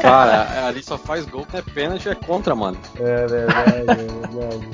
Cara, 0.00 0.66
ali 0.66 0.82
só 0.82 0.96
faz 0.98 1.24
gol 1.26 1.44
que 1.46 1.56
é 1.56 1.62
pênalti 1.62 2.08
é 2.08 2.14
contra, 2.14 2.54
mano. 2.54 2.76
É 2.98 3.26
verdade, 3.26 3.90
é 3.90 3.94
verdade. 3.94 4.68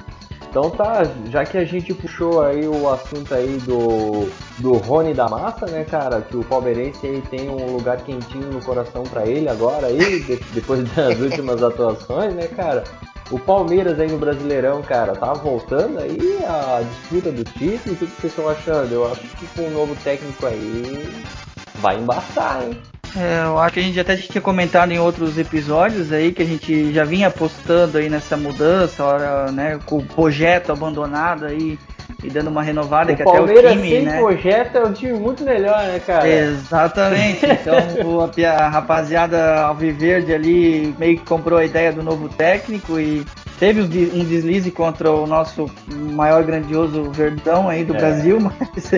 Então 0.50 0.70
tá, 0.70 1.02
já 1.30 1.44
que 1.44 1.58
a 1.58 1.64
gente 1.64 1.92
puxou 1.94 2.40
aí 2.44 2.68
o 2.68 2.88
assunto 2.88 3.34
aí 3.34 3.58
do, 3.66 4.28
do 4.58 4.74
Rony 4.74 5.12
da 5.12 5.28
Massa, 5.28 5.66
né, 5.66 5.82
cara, 5.84 6.20
que 6.20 6.36
o 6.36 6.44
palmeirense 6.44 7.04
aí 7.04 7.20
tem 7.22 7.50
um 7.50 7.72
lugar 7.72 7.96
quentinho 7.98 8.46
no 8.52 8.62
coração 8.62 9.02
pra 9.02 9.26
ele 9.26 9.48
agora 9.48 9.88
aí, 9.88 10.20
de- 10.20 10.36
depois 10.52 10.88
das 10.94 11.18
últimas 11.18 11.60
atuações, 11.64 12.34
né, 12.34 12.46
cara. 12.46 12.84
O 13.32 13.38
Palmeiras 13.38 13.98
aí 13.98 14.06
no 14.08 14.18
Brasileirão, 14.18 14.80
cara, 14.82 15.16
tá 15.16 15.32
voltando 15.32 15.98
aí 15.98 16.38
a 16.46 16.82
disputa 16.82 17.32
do 17.32 17.42
título, 17.42 17.94
o 17.94 17.98
que, 17.98 18.06
que 18.06 18.20
vocês 18.20 18.32
estão 18.32 18.48
achando? 18.48 18.92
Eu 18.92 19.10
acho 19.10 19.22
que 19.22 19.46
com 19.56 19.62
o 19.62 19.70
novo 19.70 19.96
técnico 20.04 20.44
aí 20.46 21.24
vai 21.76 21.96
embaçar, 21.98 22.62
hein? 22.64 22.78
É, 23.16 23.44
eu 23.44 23.58
acho 23.58 23.74
que 23.74 23.80
a 23.80 23.82
gente 23.82 24.00
até 24.00 24.16
tinha 24.16 24.42
comentado 24.42 24.90
em 24.92 24.98
outros 24.98 25.38
episódios 25.38 26.12
aí 26.12 26.32
que 26.32 26.42
a 26.42 26.46
gente 26.46 26.92
já 26.92 27.04
vinha 27.04 27.28
apostando 27.28 27.98
aí 27.98 28.08
nessa 28.10 28.36
mudança, 28.36 29.04
hora, 29.04 29.52
né, 29.52 29.78
com 29.86 29.98
o 29.98 30.04
projeto 30.04 30.72
abandonado 30.72 31.44
aí 31.46 31.78
e 32.22 32.28
dando 32.30 32.48
uma 32.48 32.62
renovada 32.62 33.14
que 33.14 33.22
O 33.22 33.28
até 33.28 33.40
o 33.40 33.44
Palmeiras 33.46 33.72
time, 33.72 33.88
sem 33.90 34.02
né? 34.02 34.18
projeto 34.18 34.76
é 34.78 34.84
um 34.84 34.92
time 34.92 35.12
muito 35.18 35.44
melhor, 35.44 35.78
né, 35.84 36.00
cara? 36.04 36.26
Exatamente. 36.28 37.46
Então 37.46 37.76
o- 38.04 38.20
a, 38.44 38.68
rapaziada 38.68 39.60
Alviverde 39.62 40.32
ali 40.34 40.94
meio 40.98 41.18
que 41.18 41.24
comprou 41.24 41.58
a 41.58 41.64
ideia 41.64 41.92
do 41.92 42.02
novo 42.02 42.28
técnico 42.28 42.98
e 42.98 43.24
teve 43.58 43.80
um 43.80 43.84
um 43.84 44.24
deslize 44.24 44.70
contra 44.70 45.10
o 45.12 45.26
nosso 45.26 45.70
maior 46.12 46.42
grandioso 46.42 47.10
Verdão 47.12 47.68
aí 47.68 47.84
do 47.84 47.94
É. 47.94 47.98
Brasil, 47.98 48.38
mas, 48.74 48.90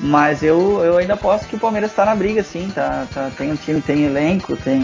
mas 0.00 0.42
eu, 0.42 0.82
eu 0.84 0.98
ainda 0.98 1.16
posso 1.16 1.46
que 1.46 1.56
o 1.56 1.58
Palmeiras 1.58 1.90
está 1.90 2.04
na 2.04 2.14
briga, 2.14 2.42
sim, 2.42 2.70
tá, 2.74 3.06
tá, 3.12 3.30
tem 3.36 3.52
um 3.52 3.56
time, 3.56 3.80
tem 3.80 4.04
elenco, 4.04 4.56
tem 4.56 4.80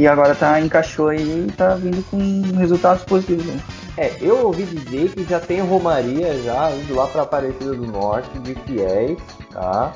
e 0.00 0.06
agora 0.06 0.34
tá 0.34 0.60
encaixou 0.60 1.08
aí 1.08 1.46
e 1.48 1.52
tá 1.52 1.74
vindo 1.74 2.02
com 2.10 2.18
resultados 2.56 3.04
positivos. 3.04 3.44
Né? 3.46 3.60
É, 3.96 4.16
eu 4.20 4.46
ouvi 4.46 4.64
dizer 4.64 5.10
que 5.10 5.24
já 5.24 5.40
tem 5.40 5.60
Romaria 5.60 6.40
já 6.42 6.70
indo 6.72 6.94
lá 6.94 7.06
pra 7.06 7.22
Aparecida 7.22 7.74
do 7.74 7.86
Norte 7.86 8.38
de 8.40 8.54
fiéis, 8.54 9.18
tá? 9.50 9.92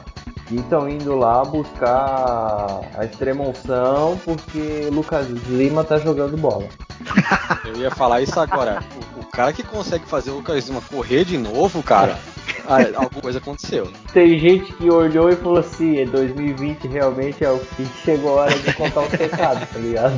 que 0.46 0.56
estão 0.56 0.88
indo 0.88 1.16
lá 1.16 1.44
buscar 1.44 2.80
a 2.96 3.04
extrema 3.04 3.44
unção 3.44 4.18
porque 4.24 4.88
Lucas 4.92 5.26
Lima 5.48 5.84
tá 5.84 5.98
jogando 5.98 6.36
bola. 6.36 6.68
Eu 7.64 7.76
ia 7.76 7.90
falar 7.90 8.20
isso 8.22 8.38
agora. 8.38 8.80
O, 9.16 9.20
o 9.20 9.24
cara 9.26 9.52
que 9.52 9.62
consegue 9.62 10.06
fazer 10.06 10.30
o 10.30 10.36
Lucas 10.36 10.68
Lima 10.68 10.80
correr 10.80 11.24
de 11.24 11.36
novo, 11.36 11.82
cara, 11.82 12.16
ah, 12.16 12.36
alguma 12.68 13.22
coisa 13.22 13.38
aconteceu. 13.38 13.88
Tem 14.12 14.38
gente 14.38 14.72
que 14.74 14.90
olhou 14.90 15.31
e 15.31 15.37
falou 15.37 15.59
assim: 15.59 16.05
2020 16.07 16.87
realmente 16.88 17.44
é 17.44 17.50
o 17.50 17.59
que 17.59 17.87
chegou 18.05 18.38
a 18.38 18.42
hora 18.42 18.59
de 18.59 18.72
contar 18.74 19.00
os 19.02 19.09
pecados, 19.09 19.68
tá 19.68 19.79
ligado? 19.79 20.14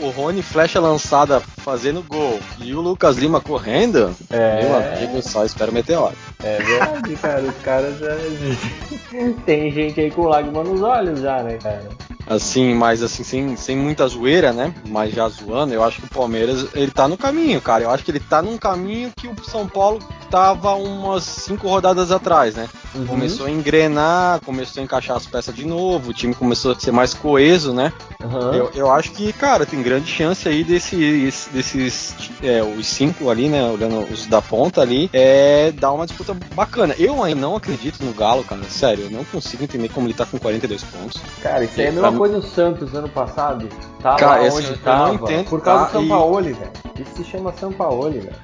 O, 0.00 0.04
o, 0.04 0.06
o 0.06 0.10
Rony 0.10 0.42
flecha 0.42 0.80
lançada 0.80 1.40
fazendo 1.40 2.02
gol 2.02 2.38
e 2.60 2.74
o 2.74 2.80
Lucas 2.80 3.16
Lima 3.16 3.40
correndo, 3.40 4.14
É. 4.30 4.62
meu 4.62 4.76
amigo, 4.76 5.22
só 5.22 5.44
espera 5.44 5.70
o 5.70 5.74
meteoro. 5.74 6.14
É 6.42 6.58
verdade, 6.62 7.16
cara. 7.16 7.42
Os 7.42 7.56
caras 7.62 7.98
já. 7.98 8.14
Tem 9.46 9.70
gente 9.70 10.00
aí 10.00 10.10
com 10.10 10.22
lágrima 10.26 10.62
nos 10.62 10.82
olhos 10.82 11.20
já, 11.20 11.42
né, 11.42 11.58
cara? 11.62 11.88
Assim, 12.26 12.74
mas 12.74 13.02
assim, 13.02 13.22
sem, 13.22 13.56
sem 13.56 13.76
muita 13.76 14.06
zoeira, 14.06 14.52
né? 14.52 14.74
Mas 14.88 15.14
já 15.14 15.28
zoando, 15.28 15.74
eu 15.74 15.82
acho 15.82 16.00
que 16.00 16.06
o 16.06 16.10
Palmeiras, 16.10 16.66
ele 16.74 16.90
tá 16.90 17.06
no 17.06 17.16
caminho, 17.16 17.60
cara. 17.60 17.84
Eu 17.84 17.90
acho 17.90 18.04
que 18.04 18.10
ele 18.10 18.20
tá 18.20 18.40
num 18.40 18.56
caminho 18.56 19.12
que 19.16 19.28
o 19.28 19.34
São 19.44 19.66
Paulo 19.66 19.98
tava 20.30 20.74
umas 20.74 21.24
cinco 21.24 21.68
rodadas 21.68 22.10
atrás, 22.10 22.54
né? 22.54 22.68
Uhum. 22.94 23.06
Começou 23.06 23.46
a 23.46 23.50
engrenar, 23.50 24.40
começou 24.40 24.80
a 24.80 24.84
encaixar 24.84 25.16
as 25.16 25.26
peças 25.26 25.54
de 25.54 25.64
novo, 25.64 26.10
o 26.10 26.14
time 26.14 26.34
começou 26.34 26.72
a 26.72 26.78
ser 26.78 26.92
mais 26.92 27.12
coeso, 27.12 27.72
né? 27.72 27.92
Aham. 28.22 28.54
Eu, 28.54 28.70
eu 28.74 28.90
acho 28.90 29.12
que, 29.12 29.32
cara, 29.32 29.66
tem 29.66 29.82
grande 29.82 30.06
chance 30.06 30.48
aí 30.48 30.64
desses, 30.64 31.48
desses 31.52 32.16
é, 32.42 32.62
os 32.62 32.86
cinco 32.86 33.30
ali, 33.30 33.48
né? 33.48 33.64
Olhando 33.64 34.00
os 34.12 34.26
da 34.26 34.40
ponta 34.40 34.80
ali, 34.80 35.10
é 35.12 35.72
dar 35.72 35.92
uma 35.92 36.06
disputa 36.06 36.34
bacana. 36.54 36.94
Eu 36.98 37.22
ainda 37.22 37.40
não 37.40 37.56
acredito 37.56 38.04
no 38.04 38.12
Galo, 38.12 38.44
cara. 38.44 38.62
Sério, 38.64 39.04
eu 39.04 39.10
não 39.10 39.24
consigo 39.24 39.64
entender 39.64 39.88
como 39.88 40.06
ele 40.06 40.14
tá 40.14 40.24
com 40.24 40.38
42 40.38 40.82
pontos. 40.84 41.20
Cara, 41.42 41.64
isso 41.64 41.80
aí 41.80 41.86
é 41.86 41.92
coisa 42.16 42.40
do 42.40 42.46
Santos 42.46 42.94
ano 42.94 43.08
passado. 43.08 43.68
Tá 44.00 44.16
Cara, 44.16 44.42
onde 44.52 44.70
não 44.70 44.76
tava. 44.78 45.14
entendo, 45.14 45.48
por 45.48 45.60
causa 45.60 45.84
tá? 45.86 45.86
do 45.86 45.92
São 45.92 46.02
E- 46.04 46.08
velho. 46.52 46.70
Isso 46.98 47.16
se 47.16 47.24
chama 47.24 47.52
São 47.52 47.72
Paulo, 47.72 48.02
velho. 48.20 48.36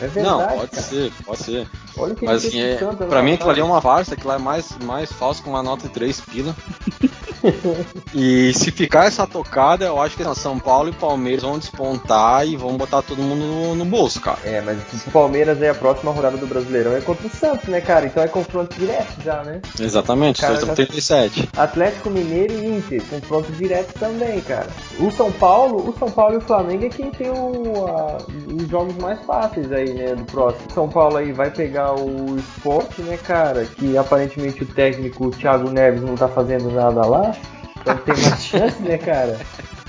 É 0.00 0.06
verdade. 0.08 0.22
não, 0.36 0.46
pode 0.58 0.70
cara. 0.70 0.82
ser, 0.82 1.12
pode 1.24 1.42
ser. 1.42 1.68
Olha 1.96 2.12
o 2.12 2.16
que 2.16 2.24
Mas 2.24 2.44
ele 2.44 2.48
assim, 2.48 2.60
fez 2.78 2.82
é, 2.82 2.84
ano 2.84 2.96
pra 3.08 3.22
mim 3.22 3.34
aquilo 3.34 3.50
ali 3.50 3.60
é 3.60 3.64
uma 3.64 3.80
farsa, 3.80 4.14
aquilo 4.14 4.28
lá 4.30 4.36
é 4.36 4.38
mais, 4.38 4.76
mais 4.84 5.12
falso 5.12 5.42
com 5.42 5.50
uma 5.50 5.62
nota 5.62 5.86
de 5.88 5.94
3 5.94 6.20
pila. 6.22 6.54
e 8.14 8.52
se 8.54 8.70
ficar 8.70 9.06
essa 9.06 9.26
tocada, 9.26 9.84
eu 9.86 10.00
acho 10.00 10.16
que 10.16 10.22
assim, 10.22 10.40
São 10.40 10.58
Paulo 10.58 10.88
e 10.88 10.92
Palmeiras 10.92 11.42
vão 11.42 11.58
despontar 11.58 12.46
e 12.46 12.56
vão 12.56 12.76
botar 12.76 13.02
todo 13.02 13.20
mundo 13.22 13.44
no, 13.44 13.74
no 13.74 13.84
bolso, 13.84 14.20
cara. 14.20 14.38
É, 14.44 14.60
mas 14.60 14.78
o 15.06 15.10
Palmeiras 15.10 15.60
é 15.62 15.70
a 15.70 15.74
próxima 15.74 16.12
rodada 16.12 16.36
do 16.36 16.46
Brasileirão 16.46 16.96
é 16.96 17.00
contra 17.00 17.26
o 17.26 17.30
Santos, 17.30 17.68
né, 17.68 17.80
cara? 17.80 18.06
Então 18.06 18.22
é 18.22 18.28
confronto 18.28 18.74
direto 18.78 19.20
já, 19.22 19.42
né? 19.42 19.60
Exatamente, 19.78 20.40
Cara, 20.40 20.54
nós 20.54 20.62
estamos 20.62 20.78
já- 20.78 20.86
37. 20.86 21.48
Atlético 21.56 22.10
Mineiro 22.10 22.54
e 22.54 22.66
Inter, 22.78 23.02
confronto 23.08 23.52
direto 23.52 23.92
também, 23.98 24.40
cara. 24.40 24.68
O 24.98 25.10
São 25.10 25.30
Paulo, 25.32 25.90
o 25.90 25.98
São 25.98 26.10
Paulo 26.10 26.34
e 26.34 26.38
o 26.38 26.40
Flamengo 26.40 26.84
é 26.86 26.88
quem 26.88 27.10
tem 27.10 27.30
o, 27.30 27.86
a- 27.86 28.18
os 28.54 28.68
jogos 28.68 28.96
mais 28.96 29.20
fáceis 29.26 29.70
aí, 29.72 29.92
né, 29.92 30.14
do 30.14 30.24
próximo. 30.24 30.62
São 30.72 30.88
Paulo 30.88 31.16
aí 31.16 31.32
vai 31.32 31.50
pegar 31.50 31.81
o 31.90 32.36
Sport, 32.38 32.98
né, 32.98 33.16
cara, 33.16 33.64
que 33.64 33.96
aparentemente 33.96 34.62
o 34.62 34.66
técnico 34.66 35.26
o 35.26 35.30
Thiago 35.30 35.70
Neves 35.70 36.02
não 36.02 36.14
tá 36.14 36.28
fazendo 36.28 36.70
nada 36.70 37.04
lá, 37.04 37.34
então 37.80 37.96
tem 37.98 38.14
mais 38.16 38.42
chance, 38.44 38.80
né, 38.82 38.98
cara. 38.98 39.38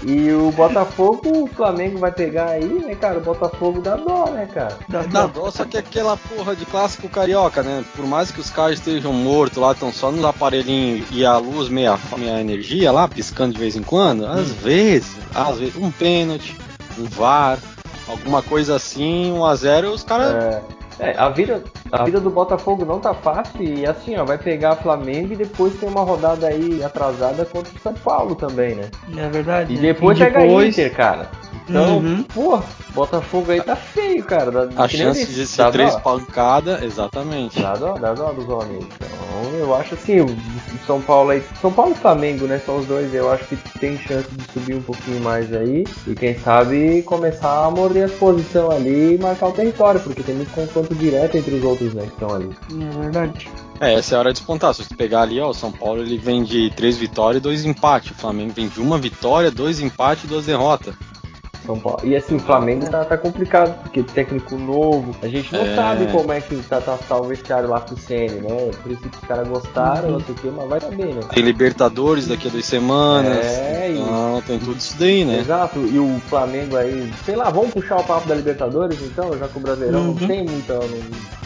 E 0.06 0.32
o 0.34 0.52
Botafogo, 0.52 1.44
o 1.44 1.48
Flamengo 1.48 1.98
vai 1.98 2.12
pegar 2.12 2.50
aí, 2.50 2.66
né, 2.66 2.94
cara? 2.94 3.20
O 3.20 3.22
Botafogo 3.22 3.80
dá 3.80 3.96
dó, 3.96 4.26
né, 4.32 4.46
cara? 4.54 4.78
Dá 4.90 5.28
dó, 5.28 5.50
só 5.50 5.64
que 5.64 5.78
aquela 5.78 6.18
porra 6.18 6.56
de 6.56 6.66
clássico 6.66 7.08
carioca, 7.08 7.64
né? 7.64 7.86
Por 7.96 8.06
mais 8.06 8.30
que 8.30 8.42
os 8.42 8.50
caras 8.50 8.80
estejam 8.80 9.14
mortos 9.14 9.58
lá, 9.58 9.72
estão 9.72 9.94
só 9.94 10.12
nos 10.12 10.26
aparelhinhos 10.26 11.08
e 11.10 11.26
a 11.26 11.38
luz 11.38 11.70
meia, 11.70 11.98
meia 12.18 12.42
energia 12.42 12.92
lá, 12.92 13.08
piscando 13.08 13.54
de 13.54 13.60
vez 13.60 13.78
em 13.78 13.84
quando, 13.84 14.26
às 14.26 14.52
vezes, 14.52 15.16
às 15.34 15.58
vezes, 15.58 15.78
um 15.78 15.90
pênalti, 15.90 16.58
um 17.00 17.06
VAR, 17.06 17.58
alguma 18.06 18.42
coisa 18.42 18.76
assim, 18.76 19.32
1 19.32 19.46
a 19.46 19.56
0 19.56 19.92
os 19.94 20.04
caras. 20.04 20.34
É, 20.34 20.62
é, 21.00 21.16
a 21.18 21.30
vida, 21.30 21.64
a 21.92 22.04
vida 22.04 22.20
do 22.20 22.30
Botafogo 22.30 22.86
não 22.86 23.00
tá 23.00 23.14
fácil 23.14 23.62
e 23.64 23.86
assim, 23.86 24.16
ó, 24.18 24.24
vai 24.24 24.38
pegar 24.38 24.76
Flamengo 24.78 25.34
e 25.34 25.36
depois 25.36 25.74
tem 25.80 25.90
uma 25.90 26.04
rodada 26.04 26.48
aí 26.48 26.84
atrasada 26.84 27.46
contra 27.46 27.74
o 27.74 27.80
São 27.80 27.94
Paulo 27.94 28.36
também, 28.36 28.76
né? 28.76 28.90
É 29.18 29.28
verdade. 29.30 29.74
E 29.74 29.76
né? 29.78 29.82
depois 29.82 30.18
E 30.20 30.24
pega 30.24 30.40
depois- 30.42 30.78
Inter, 30.78 30.96
cara. 30.96 31.30
Então, 31.68 31.98
Uhum. 31.98 32.24
pô, 32.24 32.62
Botafogo 32.94 33.52
aí 33.52 33.62
tá 33.62 33.76
feio, 33.76 34.24
cara. 34.24 34.52
Dá, 34.52 34.84
A 34.84 34.88
chance 34.88 35.26
de 35.26 35.48
ser 35.48 35.72
três 35.72 35.96
pancadas, 35.96 36.84
exatamente. 36.84 37.60
Dá 37.62 37.76
dó, 37.76 37.98
dá 37.98 38.14
dó 38.14 38.32
dos 38.32 38.48
homens. 38.50 38.86
Então, 38.96 39.60
eu 39.60 39.76
acho 39.76 39.96
assim, 39.96 40.22
o 40.22 40.36
São 40.86 41.02
Paulo 41.02 41.32
aí. 41.32 41.42
São 41.62 41.72
Paulo 41.72 41.94
e 41.94 41.96
Flamengo, 41.96 42.46
né? 42.46 42.60
São 42.66 42.78
os 42.78 42.86
dois, 42.86 43.14
eu 43.14 43.32
acho 43.32 43.46
que 43.46 43.56
tem 43.80 43.98
chance 43.98 44.28
de 44.32 44.44
subir 44.52 44.76
um 44.76 44.82
pouquinho 44.82 45.22
mais 45.22 45.54
aí. 45.54 45.88
E 46.06 46.14
quem 46.16 46.38
sabe 46.38 47.02
começar 47.04 47.66
a 47.66 47.72
morder 47.72 48.06
as 48.06 48.12
posições 48.12 48.70
ali 48.76 49.16
e 49.16 49.18
marcar 49.18 49.48
o 49.48 49.52
território, 49.54 50.00
porque 50.02 50.22
tem 50.22 50.36
muito 50.36 50.52
confronto 50.52 50.94
direto 50.96 51.38
entre 51.38 51.56
os 51.56 51.64
outros, 51.64 51.94
né? 51.94 52.04
Que 52.04 52.10
estão 52.14 52.34
ali. 52.36 52.50
É 52.72 53.02
verdade. 53.02 53.50
É, 53.80 53.96
essa 53.96 54.14
é 54.14 54.18
a 54.18 54.20
hora 54.20 54.32
de 54.34 54.40
despontar. 54.40 54.74
Se 54.74 54.84
você 54.84 54.96
pegar 54.96 55.22
ali, 55.24 55.40
ó, 55.42 55.50
o 55.50 55.54
São 55.54 55.72
Paulo 55.72 56.02
ele 56.02 56.18
vem 56.18 56.44
de 56.44 56.70
três 56.76 56.98
vitórias 56.98 57.40
e 57.40 57.44
dois 57.44 57.66
empates. 57.66 58.12
O 58.12 58.16
Flamengo 58.16 58.54
vem 58.56 58.68
de 58.68 58.80
uma 58.80 58.98
vitória, 58.98 59.50
dois 59.50 59.80
empates 59.80 60.26
e 60.26 60.28
duas 60.28 60.46
derrotas. 60.46 60.94
São 61.66 61.80
Paulo. 61.80 62.00
E 62.04 62.16
assim, 62.16 62.36
o 62.36 62.40
Flamengo 62.40 62.86
tá, 62.90 63.06
tá 63.06 63.18
complicado, 63.18 63.74
porque 63.84 64.04
técnico 64.04 64.56
novo, 64.58 65.16
a 65.22 65.28
gente 65.28 65.54
não 65.54 65.62
É. 65.62 65.76
sabe 65.76 66.08
como 66.12 66.32
é 66.32 66.42
que 66.42 66.56
tá, 66.64 66.82
tá, 66.82 66.98
tá 66.98 67.18
o 67.18 67.24
vestiário 67.24 67.70
lá 67.70 67.80
com 67.82 67.94
o 67.96 67.98
CN, 67.98 68.42
né? 68.42 68.72
Por 68.82 68.92
isso 68.92 69.02
que 69.02 69.16
os 69.18 69.24
caras 69.26 69.48
gostaram, 69.48 70.12
não 70.12 70.20
sei 70.20 70.36
o 70.36 70.38
que, 70.38 70.48
mas 70.48 70.70
vai 70.70 70.80
saber, 70.82 71.14
né? 71.16 71.22
Tem 71.34 71.44
Libertadores 71.44 72.28
daqui 72.28 72.48
a 72.48 72.52
duas 72.52 72.66
semanas. 72.66 73.46
É, 73.46 73.92
e- 73.92 74.00
Então, 74.00 74.42
tem 74.46 74.60
tudo 74.60 74.78
isso 74.78 74.98
daí, 75.00 75.24
né? 75.26 75.40
Exato, 75.40 75.80
e 75.80 75.98
o 76.00 76.20
Flamengo 76.28 76.76
aí, 76.76 77.12
sei 77.26 77.36
lá, 77.36 77.50
vamos 77.50 77.72
puxar 77.72 77.98
o 78.00 78.04
papo 78.04 78.28
da 78.28 78.36
Libertadores 78.36 79.00
então, 79.02 79.38
já 79.38 79.48
que 79.48 79.58
o 79.58 79.62
Brasileirão 79.62 80.00
Uhum. 80.02 80.16
não 80.20 80.28
tem 80.28 80.44
muita. 80.46 80.74
Não, 80.74 80.82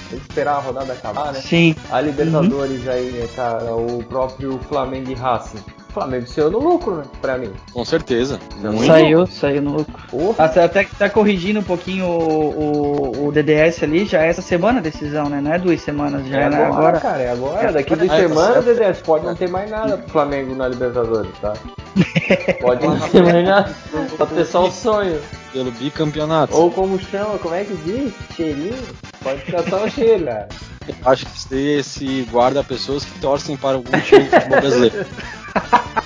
tem 0.10 0.19
que 0.19 0.27
esperar 0.30 0.56
a 0.56 0.60
rodada 0.60 0.93
acabar, 0.93 1.34
né? 1.34 1.39
Sim. 1.41 1.75
A 1.91 1.99
Libertadores 2.01 2.88
aí, 2.88 3.12
né, 3.12 3.27
cara, 3.36 3.75
o 3.75 4.01
próprio 4.03 4.58
Flamengo 4.69 5.12
e 5.12 5.13
Racing. 5.13 5.60
O 5.89 5.93
Flamengo 5.93 6.28
saiu 6.28 6.52
no 6.52 6.60
lucro, 6.60 6.95
né? 6.97 7.04
Pra 7.21 7.38
mim. 7.38 7.52
Com 7.73 7.84
certeza. 7.84 8.39
Muito. 8.58 8.86
Saiu, 8.86 9.26
saiu 9.28 9.62
no 9.62 9.78
lucro. 9.78 9.93
Porra. 10.10 10.45
Até, 10.45 10.63
até 10.63 10.84
que 10.84 10.95
tá 10.95 11.10
corrigindo 11.10 11.60
um 11.60 11.63
pouquinho 11.63 12.06
o, 12.06 13.13
o, 13.23 13.28
o 13.28 13.32
DDS 13.32 13.82
ali, 13.84 14.06
já 14.06 14.23
é 14.23 14.28
essa 14.30 14.41
semana 14.41 14.80
a 14.80 14.82
decisão, 14.82 15.28
né? 15.30 15.41
Não 15.41 15.52
é 15.54 15.58
duas 15.58 15.82
semanas, 15.82 16.26
já 16.28 16.38
É 16.38 16.43
é, 16.43 16.50
né? 16.50 16.58
agora, 16.65 16.78
agora. 16.78 17.00
cara, 17.00 17.21
é 17.23 17.32
agora. 17.32 17.71
Daqui 17.71 17.95
duas 17.95 18.10
Ah, 18.12 18.13
tá 18.15 18.19
semanas. 18.21 18.65
Dedé, 18.65 18.93
pode 18.93 19.26
não 19.26 19.36
ter 19.36 19.50
mais 19.50 19.69
nada 19.71 19.97
pro 19.97 20.10
Flamengo 20.12 20.54
na 20.56 20.67
Libertadores, 20.67 21.32
tá? 21.41 21.54
Pode 22.62 22.86
não 22.86 23.00
ter 23.10 23.23
mais 23.23 23.43
nada. 23.43 23.76
Pode 24.17 24.34
ter 24.36 24.45
só 24.45 24.67
o 24.67 24.71
sonho. 24.71 25.19
Pelo 25.52 25.71
bicampeonato. 25.71 26.56
Ou 26.56 26.69
como 26.69 27.00
chama, 27.00 27.39
como 27.39 27.56
é 27.56 27.63
que 27.63 27.76
diz? 27.78 28.13
Cheirinho? 28.36 28.76
Pode 29.23 29.41
ficar 29.41 29.63
só 29.63 29.84
o 29.84 29.89
cheiro, 29.89 30.26
cara. 30.26 30.47
Acho 31.06 31.26
que 31.26 31.84
se 31.84 32.28
guarda 32.32 32.63
pessoas 32.63 33.04
que 33.04 33.19
torcem 33.19 33.58
para 33.58 33.76
algum 33.78 33.91
time 34.02 34.23
de 34.26 34.30
futebol 34.30 34.60
brasileiro. 34.62 35.06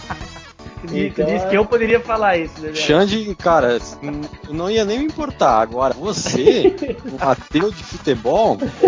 Tu 0.87 0.97
Então, 0.97 1.25
disse 1.27 1.45
é- 1.45 1.49
que 1.49 1.55
eu 1.57 1.63
poderia 1.63 1.99
falar 1.99 2.37
isso, 2.37 2.59
né? 2.59 2.73
Xande, 2.73 3.35
cara, 3.35 3.77
eu 4.47 4.53
não 4.53 4.67
ia 4.69 4.83
nem 4.83 4.97
me 4.99 5.05
importar. 5.05 5.61
Agora, 5.61 5.93
você, 5.93 6.75
um 7.05 7.17
ateu 7.23 7.69
de 7.69 7.83
futebol, 7.83 8.57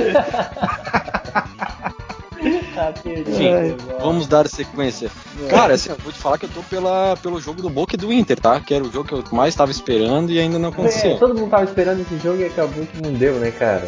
enfim, 3.05 3.53
Ai, 3.53 3.75
vamos 4.01 4.25
dar 4.27 4.47
sequência. 4.47 5.09
Cara, 5.49 5.75
assim, 5.75 5.89
eu 5.91 5.97
vou 5.97 6.11
te 6.11 6.17
falar 6.19 6.37
que 6.39 6.45
eu 6.45 6.49
tô 6.49 6.61
pela, 6.63 7.15
pelo 7.21 7.39
jogo 7.39 7.61
do 7.61 7.69
Boca 7.69 7.95
e 7.95 7.97
do 7.97 8.11
Inter, 8.11 8.39
tá? 8.39 8.59
Que 8.59 8.73
era 8.73 8.83
o 8.83 8.91
jogo 8.91 9.07
que 9.07 9.13
eu 9.13 9.23
mais 9.31 9.53
estava 9.53 9.69
esperando 9.71 10.31
e 10.31 10.39
ainda 10.39 10.57
não 10.59 10.69
É, 10.69 10.71
aconteceu. 10.71 11.17
todo 11.19 11.35
mundo 11.35 11.49
tava 11.51 11.63
esperando 11.65 12.01
esse 12.01 12.17
jogo 12.17 12.41
e 12.41 12.45
acabou 12.45 12.85
que 12.85 12.97
não 13.01 13.13
deu, 13.13 13.35
né, 13.39 13.51
cara? 13.51 13.87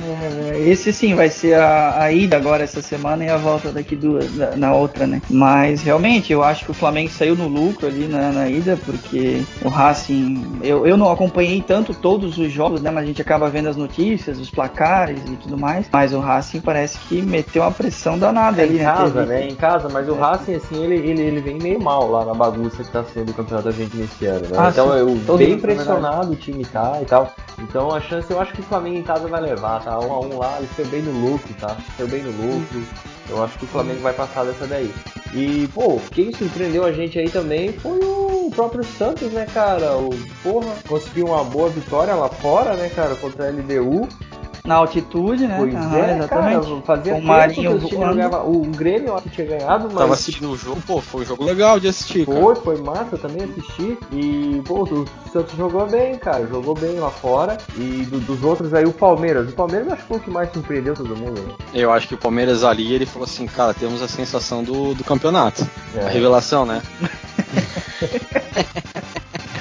É, 0.00 0.60
Esse 0.60 0.92
sim 0.92 1.14
vai 1.14 1.28
ser 1.28 1.54
a, 1.54 2.02
a 2.04 2.12
ida 2.12 2.36
agora 2.36 2.64
essa 2.64 2.80
semana 2.80 3.24
e 3.24 3.28
a 3.28 3.36
volta 3.36 3.70
daqui 3.70 3.94
duas 3.94 4.34
na, 4.34 4.56
na 4.56 4.74
outra, 4.74 5.06
né? 5.06 5.20
Mas 5.28 5.82
realmente 5.82 6.32
eu 6.32 6.42
acho 6.42 6.64
que 6.64 6.70
o 6.70 6.74
Flamengo 6.74 7.10
saiu 7.10 7.36
no 7.36 7.46
lucro 7.48 7.86
ali 7.86 8.06
na, 8.06 8.32
na 8.32 8.48
ida, 8.48 8.76
porque 8.84 9.42
o 9.64 9.68
Racing. 9.68 10.58
Eu, 10.62 10.86
eu 10.86 10.96
não 10.96 11.10
acompanhei 11.10 11.60
tanto 11.60 11.92
todos 11.94 12.38
os 12.38 12.50
jogos, 12.50 12.80
né? 12.80 12.90
Mas 12.90 13.04
a 13.04 13.06
gente 13.06 13.20
acaba 13.20 13.50
vendo 13.50 13.68
as 13.68 13.76
notícias, 13.76 14.38
os 14.38 14.50
placares 14.50 15.22
e 15.28 15.36
tudo 15.36 15.58
mais. 15.58 15.86
Mas 15.92 16.12
o 16.12 16.20
Racing 16.20 16.60
parece 16.60 16.98
que 17.00 17.20
meteu 17.20 17.62
uma 17.62 17.72
pressão 17.72 18.18
danada 18.18 18.62
É 18.62 18.64
ali, 18.64 18.78
em 18.78 18.84
casa, 18.84 19.12
Teve- 19.12 19.26
né? 19.26 19.48
Em 19.50 19.54
casa, 19.54 19.88
mas 19.88 20.08
o 20.08 20.14
Racing, 20.14 20.54
assim, 20.54 20.82
ele, 20.82 20.96
ele, 20.96 21.22
ele 21.22 21.40
vem 21.40 21.58
meio 21.58 21.80
mal 21.80 22.10
lá 22.10 22.24
na 22.24 22.34
bagunça 22.34 22.82
que 22.82 22.90
tá 22.90 23.04
sendo 23.04 23.30
o 23.30 23.34
campeonato 23.34 23.68
argentino 23.68 24.04
esse 24.04 24.26
ano, 24.26 24.40
né? 24.40 24.56
Ah, 24.58 24.68
então 24.70 24.92
sim. 24.92 24.98
eu 24.98 25.06
bem 25.06 25.16
mundo, 25.16 25.36
na 25.36 25.52
impressionado 25.54 26.32
o 26.32 26.36
time 26.36 26.64
tá 26.64 26.98
e 27.02 27.04
tal. 27.04 27.32
Então 27.58 27.94
a 27.94 28.00
chance, 28.00 28.30
eu 28.30 28.40
acho 28.40 28.52
que 28.52 28.60
o 28.60 28.64
Flamengo 28.64 28.98
em 28.98 29.02
casa 29.02 29.28
vai 29.28 29.40
levar, 29.40 29.81
tá? 29.84 29.98
Um 29.98 30.12
a 30.12 30.20
um 30.20 30.38
lá, 30.38 30.58
ele 30.58 30.68
saiu 30.76 30.88
bem 30.88 31.02
no 31.02 31.12
lucro, 31.12 31.54
tá? 31.60 31.76
Saiu 31.96 32.08
bem 32.08 32.22
no 32.22 32.30
lucro. 32.30 32.82
Eu 33.28 33.42
acho 33.42 33.58
que 33.58 33.64
o 33.64 33.68
Flamengo 33.68 34.00
vai 34.00 34.12
passar 34.12 34.44
dessa 34.44 34.66
daí. 34.66 34.92
E, 35.34 35.68
pô, 35.74 35.98
quem 36.10 36.32
surpreendeu 36.32 36.84
a 36.84 36.92
gente 36.92 37.18
aí 37.18 37.30
também 37.30 37.72
foi 37.72 37.98
o 38.00 38.50
próprio 38.54 38.84
Santos, 38.84 39.32
né, 39.32 39.46
cara? 39.46 39.96
O, 39.96 40.10
porra, 40.42 40.74
conseguiu 40.86 41.26
uma 41.26 41.44
boa 41.44 41.70
vitória 41.70 42.14
lá 42.14 42.28
fora, 42.28 42.74
né, 42.74 42.90
cara, 42.94 43.14
contra 43.14 43.46
a 43.46 43.50
LDU. 43.50 44.08
Na 44.64 44.76
altitude, 44.76 45.48
né? 45.48 45.56
Pois 45.58 45.74
é, 45.74 46.16
exatamente. 46.18 46.66
cara, 46.68 46.82
fazia 46.82 47.14
o 47.16 47.22
Marinho 47.22 47.80
que 47.80 47.96
jogavam- 47.96 48.48
O 48.48 48.62
Grêmio 48.66 49.08
eu 49.08 49.14
acho 49.16 49.24
que 49.24 49.30
tinha 49.30 49.46
ganhado, 49.48 49.88
mas 49.88 49.96
Tava 49.96 50.14
assistindo 50.14 50.52
o 50.52 50.56
jogo, 50.56 50.80
pô, 50.86 51.00
foi 51.00 51.22
um 51.22 51.24
jogo 51.24 51.42
legal 51.44 51.80
de 51.80 51.88
assistir, 51.88 52.24
cara. 52.26 52.40
Foi, 52.40 52.54
foi 52.54 52.76
massa, 52.78 53.16
eu 53.16 53.18
também 53.18 53.42
assisti. 53.42 53.98
E, 54.12 54.62
pô, 54.64 54.84
o 54.84 55.04
Santos 55.32 55.56
jogou 55.56 55.84
bem, 55.88 56.16
cara. 56.16 56.46
Jogou 56.46 56.76
bem 56.76 56.96
lá 57.00 57.10
fora. 57.10 57.58
E 57.76 58.06
do- 58.08 58.20
dos 58.20 58.44
outros 58.44 58.72
aí, 58.72 58.84
o 58.86 58.92
Palmeiras. 58.92 59.48
O 59.50 59.52
Palmeiras 59.52 59.88
acho 59.92 60.02
que 60.02 60.08
foi 60.08 60.18
o 60.18 60.20
que 60.20 60.30
mais 60.30 60.52
surpreendeu 60.52 60.94
todo 60.94 61.16
mundo, 61.16 61.40
né? 61.40 61.54
Eu 61.74 61.90
acho 61.90 62.06
que 62.06 62.14
o 62.14 62.18
Palmeiras 62.18 62.62
ali, 62.62 62.94
ele 62.94 63.04
falou 63.04 63.24
assim, 63.24 63.46
cara, 63.46 63.74
temos 63.74 64.00
a 64.00 64.06
sensação 64.06 64.62
do, 64.62 64.94
do 64.94 65.02
campeonato. 65.02 65.66
É. 65.96 66.06
A 66.06 66.08
revelação, 66.08 66.64
né? 66.64 66.80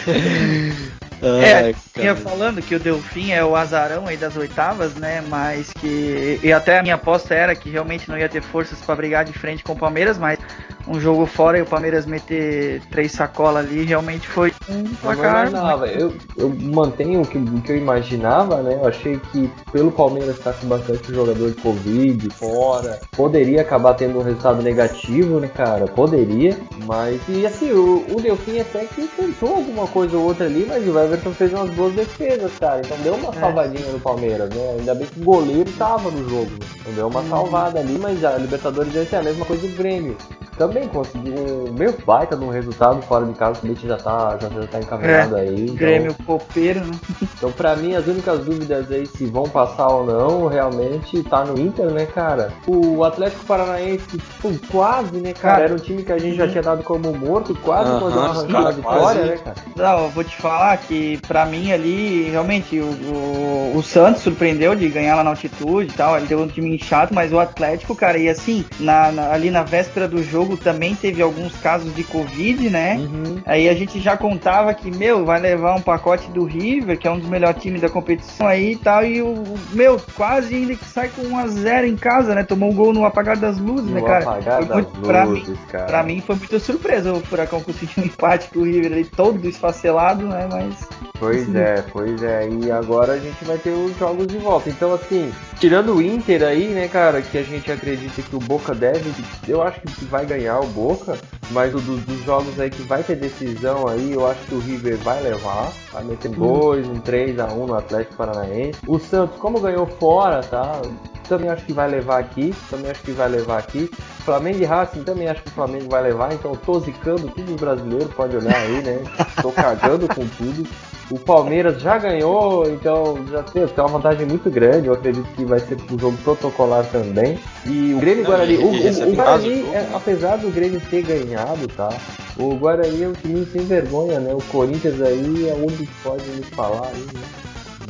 É, 1.21 1.73
cara. 1.93 2.15
falando 2.15 2.61
que 2.61 2.75
o 2.75 2.79
Delfim 2.79 3.31
é 3.31 3.43
o 3.43 3.55
azarão 3.55 4.07
aí 4.07 4.17
das 4.17 4.35
oitavas, 4.35 4.95
né? 4.95 5.23
Mas 5.27 5.71
que. 5.71 6.39
E 6.43 6.51
até 6.51 6.79
a 6.79 6.81
minha 6.81 6.95
aposta 6.95 7.33
era 7.33 7.55
que 7.55 7.69
realmente 7.69 8.09
não 8.09 8.17
ia 8.17 8.27
ter 8.27 8.41
forças 8.41 8.79
pra 8.79 8.95
brigar 8.95 9.23
de 9.23 9.33
frente 9.33 9.63
com 9.63 9.73
o 9.73 9.77
Palmeiras, 9.77 10.17
mas 10.17 10.39
um 10.87 10.99
jogo 10.99 11.25
fora 11.25 11.57
e 11.57 11.61
o 11.61 11.65
Palmeiras 11.65 12.05
meter 12.05 12.81
três 12.89 13.11
sacolas 13.11 13.65
ali 13.65 13.83
realmente 13.83 14.27
foi 14.27 14.51
um 14.69 14.79
Eu 14.79 14.95
placar. 15.01 15.47
imaginava. 15.47 15.87
Eu, 15.87 16.13
eu 16.37 16.49
mantenho 16.49 17.21
o 17.21 17.27
que, 17.27 17.37
o 17.37 17.61
que 17.61 17.71
eu 17.71 17.77
imaginava, 17.77 18.61
né? 18.61 18.75
Eu 18.75 18.87
achei 18.87 19.19
que 19.31 19.49
pelo 19.71 19.91
Palmeiras 19.91 20.37
estar 20.37 20.53
com 20.53 20.67
bastante 20.67 21.13
jogador 21.13 21.51
de 21.51 21.61
Covid 21.61 22.29
fora, 22.31 22.99
poderia 23.11 23.61
acabar 23.61 23.93
tendo 23.93 24.19
um 24.19 24.23
resultado 24.23 24.61
negativo, 24.61 25.39
né, 25.39 25.47
cara? 25.47 25.85
Poderia. 25.85 26.57
Mas, 26.85 27.21
e 27.29 27.45
assim, 27.45 27.71
o, 27.71 28.05
o 28.11 28.21
Delfim 28.21 28.59
até 28.59 28.85
que 28.85 29.07
tentou 29.07 29.55
alguma 29.55 29.87
coisa 29.87 30.17
ou 30.17 30.25
outra 30.25 30.45
ali, 30.45 30.65
mas 30.67 30.85
o 30.87 30.91
Everton 31.11 31.31
fez 31.33 31.51
umas 31.53 31.69
boas 31.71 31.93
defesas, 31.93 32.51
cara. 32.59 32.79
Então 32.81 32.97
deu 32.99 33.15
uma 33.15 33.29
É. 33.29 33.39
salvadinha 33.39 33.91
no 33.91 33.99
Palmeiras, 33.99 34.49
né? 34.49 34.75
Ainda 34.79 34.95
bem 34.95 35.05
que 35.07 35.19
o 35.19 35.23
goleiro 35.23 35.69
tava 35.77 36.09
no 36.09 36.29
jogo. 36.29 36.51
né? 36.51 36.65
Então 36.79 36.93
deu 36.93 37.07
uma 37.07 37.19
Uhum. 37.19 37.29
salvada 37.29 37.79
ali, 37.79 37.97
mas 37.99 38.23
a 38.23 38.37
Libertadores 38.37 38.93
deve 38.93 39.09
ser 39.09 39.17
a 39.17 39.23
mesma 39.23 39.45
coisa 39.45 39.67
do 39.67 39.75
Grêmio. 39.75 40.15
Também 40.61 40.87
conseguiu 40.89 41.33
um 41.69 41.73
meio 41.73 41.95
baita 42.05 42.35
de 42.35 42.45
um 42.45 42.49
resultado 42.49 43.01
fora 43.01 43.25
de 43.25 43.33
casa, 43.33 43.59
o 43.63 43.65
Leite 43.65 43.87
já 43.87 43.97
tá, 43.97 44.37
já, 44.39 44.47
já 44.47 44.67
tá 44.67 44.79
encaminhado 44.79 45.35
aí. 45.35 45.63
então- 45.63 45.75
Grêmio 45.75 46.15
copeiro, 46.23 46.81
né? 46.85 46.91
então, 47.35 47.51
pra 47.51 47.75
mim, 47.75 47.95
as 47.95 48.05
únicas 48.05 48.45
dúvidas 48.45 48.91
aí 48.91 49.07
se 49.07 49.25
vão 49.25 49.43
passar 49.49 49.87
ou 49.87 50.05
não, 50.05 50.45
realmente 50.45 51.23
tá 51.23 51.43
no 51.43 51.59
Inter, 51.59 51.89
né, 51.91 52.05
cara? 52.05 52.53
O 52.67 53.03
Atlético 53.03 53.43
Paranaense, 53.45 54.05
pô, 54.39 54.51
quase, 54.71 55.17
né, 55.17 55.33
cara? 55.33 55.51
Cara, 55.55 55.63
Era 55.65 55.73
um 55.73 55.77
time 55.77 56.03
que 56.03 56.11
a 56.11 56.19
gente 56.19 56.37
já 56.37 56.47
tinha 56.47 56.61
dado 56.61 56.83
como 56.83 57.11
morto, 57.11 57.55
quase 57.63 57.89
arrancar 57.89 58.59
a 58.59 58.61
cara, 58.61 58.71
vitória, 58.71 58.99
quase. 59.01 59.19
né, 59.19 59.37
cara? 59.43 59.55
Não, 59.75 60.03
eu 60.03 60.09
vou 60.11 60.23
te 60.23 60.35
falar 60.37 60.77
que 60.77 61.17
pra 61.27 61.43
mim 61.47 61.71
ali, 61.71 62.29
realmente, 62.29 62.79
o, 62.79 62.85
o, 62.85 63.73
o 63.77 63.81
Santos 63.83 64.21
surpreendeu 64.21 64.75
de 64.75 64.87
ganhar 64.89 65.15
lá 65.15 65.23
na 65.23 65.31
altitude 65.31 65.91
e 65.91 65.97
tal, 65.97 66.17
ele 66.17 66.27
deu 66.27 66.39
um 66.39 66.47
time 66.47 66.77
chato, 66.77 67.13
mas 67.15 67.33
o 67.33 67.39
Atlético, 67.39 67.95
cara, 67.95 68.17
e 68.19 68.29
assim, 68.29 68.63
na, 68.79 69.11
na- 69.11 69.31
ali 69.31 69.49
na 69.49 69.63
véspera 69.63 70.07
do 70.07 70.21
jogo 70.21 70.50
também 70.57 70.95
teve 70.95 71.21
alguns 71.21 71.53
casos 71.57 71.93
de 71.95 72.03
Covid, 72.03 72.69
né? 72.69 72.95
Uhum. 72.97 73.37
Aí 73.45 73.67
a 73.69 73.73
gente 73.73 73.99
já 73.99 74.15
contava 74.17 74.73
que, 74.73 74.89
meu, 74.95 75.25
vai 75.25 75.39
levar 75.39 75.75
um 75.75 75.81
pacote 75.81 76.29
do 76.31 76.43
River, 76.43 76.97
que 76.97 77.07
é 77.07 77.11
um 77.11 77.19
dos 77.19 77.29
melhores 77.29 77.61
times 77.61 77.81
da 77.81 77.89
competição 77.89 78.47
aí 78.47 78.73
e 78.73 78.75
tal, 78.75 79.05
e 79.05 79.21
o, 79.21 79.43
meu, 79.71 79.99
quase 80.15 80.55
ainda 80.55 80.75
que 80.75 80.85
sai 80.85 81.09
com 81.09 81.23
1x0 81.23 81.85
em 81.87 81.95
casa, 81.95 82.35
né? 82.35 82.43
Tomou 82.43 82.71
um 82.71 82.75
gol 82.75 82.93
no 82.93 83.05
apagar 83.05 83.37
das 83.37 83.57
luzes, 83.57 83.89
né, 83.89 83.99
No 83.99 84.05
cara? 84.05 84.23
apagar 84.23 84.65
das 84.65 84.75
muito- 84.75 85.01
pra 85.01 85.25
mim, 85.25 85.39
luzes, 85.39 85.57
cara. 85.69 85.85
Pra 85.85 86.03
mim 86.03 86.21
foi 86.25 86.35
muita 86.35 86.59
surpresa 86.59 87.13
o 87.13 87.19
Furacão 87.21 87.61
conseguir 87.61 87.99
um 87.99 88.03
empate 88.05 88.49
com 88.49 88.59
o 88.59 88.63
River 88.63 88.91
ali, 88.93 89.05
todo 89.05 89.47
esfacelado, 89.47 90.25
né? 90.27 90.47
Mas. 90.51 90.75
Pois 91.19 91.53
é, 91.55 91.83
pois 91.91 92.21
é. 92.23 92.49
E 92.49 92.71
agora 92.71 93.13
a 93.13 93.17
gente 93.19 93.43
vai 93.45 93.57
ter 93.57 93.69
os 93.71 93.95
jogos 93.97 94.27
de 94.27 94.37
volta. 94.37 94.69
Então, 94.69 94.93
assim, 94.93 95.31
tirando 95.61 95.93
o 95.93 96.01
Inter 96.01 96.41
aí, 96.41 96.69
né, 96.69 96.87
cara, 96.87 97.21
que 97.21 97.37
a 97.37 97.43
gente 97.43 97.71
acredita 97.71 98.19
que 98.23 98.35
o 98.35 98.39
Boca 98.39 98.73
deve, 98.73 99.11
eu 99.47 99.61
acho 99.61 99.79
que 99.81 100.05
vai 100.05 100.25
ganhar 100.25 100.59
o 100.59 100.65
Boca, 100.65 101.15
mas 101.51 101.71
o 101.75 101.77
do- 101.77 101.97
dos 101.97 102.25
jogos 102.25 102.59
aí 102.59 102.71
que 102.71 102.81
vai 102.81 103.03
ter 103.03 103.15
decisão 103.15 103.87
aí, 103.87 104.11
eu 104.13 104.25
acho 104.27 104.39
que 104.47 104.55
o 104.55 104.59
River 104.59 104.97
vai 104.97 105.21
levar, 105.21 105.71
vai 105.93 106.03
meter 106.03 106.31
dois, 106.31 106.87
um 106.87 106.99
3 106.99 107.39
a 107.39 107.45
1 107.45 107.67
no 107.67 107.75
Atlético 107.75 108.15
Paranaense. 108.15 108.79
O 108.87 108.97
Santos, 108.97 109.37
como 109.37 109.59
ganhou 109.59 109.85
fora, 109.85 110.41
tá? 110.41 110.81
Também 111.29 111.47
acho 111.49 111.63
que 111.63 111.73
vai 111.73 111.87
levar 111.87 112.17
aqui, 112.19 112.53
também 112.69 112.89
acho 112.89 113.03
que 113.03 113.11
vai 113.11 113.29
levar 113.29 113.59
aqui. 113.59 113.87
Flamengo 114.25 114.59
e 114.59 114.65
Racing 114.65 115.03
também 115.03 115.27
acho 115.29 115.43
que 115.43 115.49
o 115.49 115.53
Flamengo 115.53 115.85
vai 115.89 116.01
levar, 116.01 116.33
então 116.33 116.51
eu 116.51 116.57
tô 116.57 116.79
zicando 116.79 117.29
tudo 117.29 117.53
os 117.53 117.59
brasileiros, 117.61 118.11
pode 118.15 118.35
olhar 118.35 118.55
aí, 118.55 118.81
né? 118.81 118.99
Tô 119.41 119.51
cagando 119.51 120.07
com 120.07 120.25
tudo. 120.27 120.67
O 121.11 121.19
Palmeiras 121.19 121.81
já 121.81 121.97
ganhou, 121.97 122.65
então 122.71 123.17
já 123.29 123.43
tem, 123.43 123.67
tem 123.67 123.83
uma 123.83 123.89
vantagem 123.99 124.25
muito 124.25 124.49
grande. 124.49 124.87
Eu 124.87 124.93
acredito 124.93 125.27
que 125.35 125.43
vai 125.43 125.59
ser 125.59 125.77
um 125.91 125.99
jogo 125.99 126.17
protocolar 126.23 126.85
também. 126.85 127.37
E 127.65 127.93
o 127.93 127.99
Grêmio 127.99 128.23
Não, 128.23 128.29
Guarani, 128.31 128.53
e- 128.53 128.57
o, 128.57 128.61
e 128.73 128.79
o- 128.79 128.83
recebe 128.83 129.11
o 129.11 129.15
Guarani, 129.15 129.59
jogo, 129.61 129.75
é, 129.75 129.81
né? 129.81 129.89
apesar 129.93 130.37
do 130.37 130.49
Grêmio 130.49 130.81
ter 130.89 131.01
ganhado, 131.03 131.67
tá? 131.75 131.89
O 132.37 132.55
Guarani 132.55 133.03
é 133.03 133.07
um 133.09 133.13
time 133.13 133.45
sem 133.51 133.65
vergonha, 133.65 134.21
né? 134.21 134.33
O 134.33 134.41
Corinthians 134.51 135.01
aí 135.01 135.49
é 135.49 135.53
o 135.53 135.57
único 135.57 135.83
que 135.85 136.01
pode 136.01 136.23
nos 136.29 136.47
falar 136.55 136.87
aí, 136.87 137.01
né? 137.13 137.21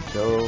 Então, 0.10 0.40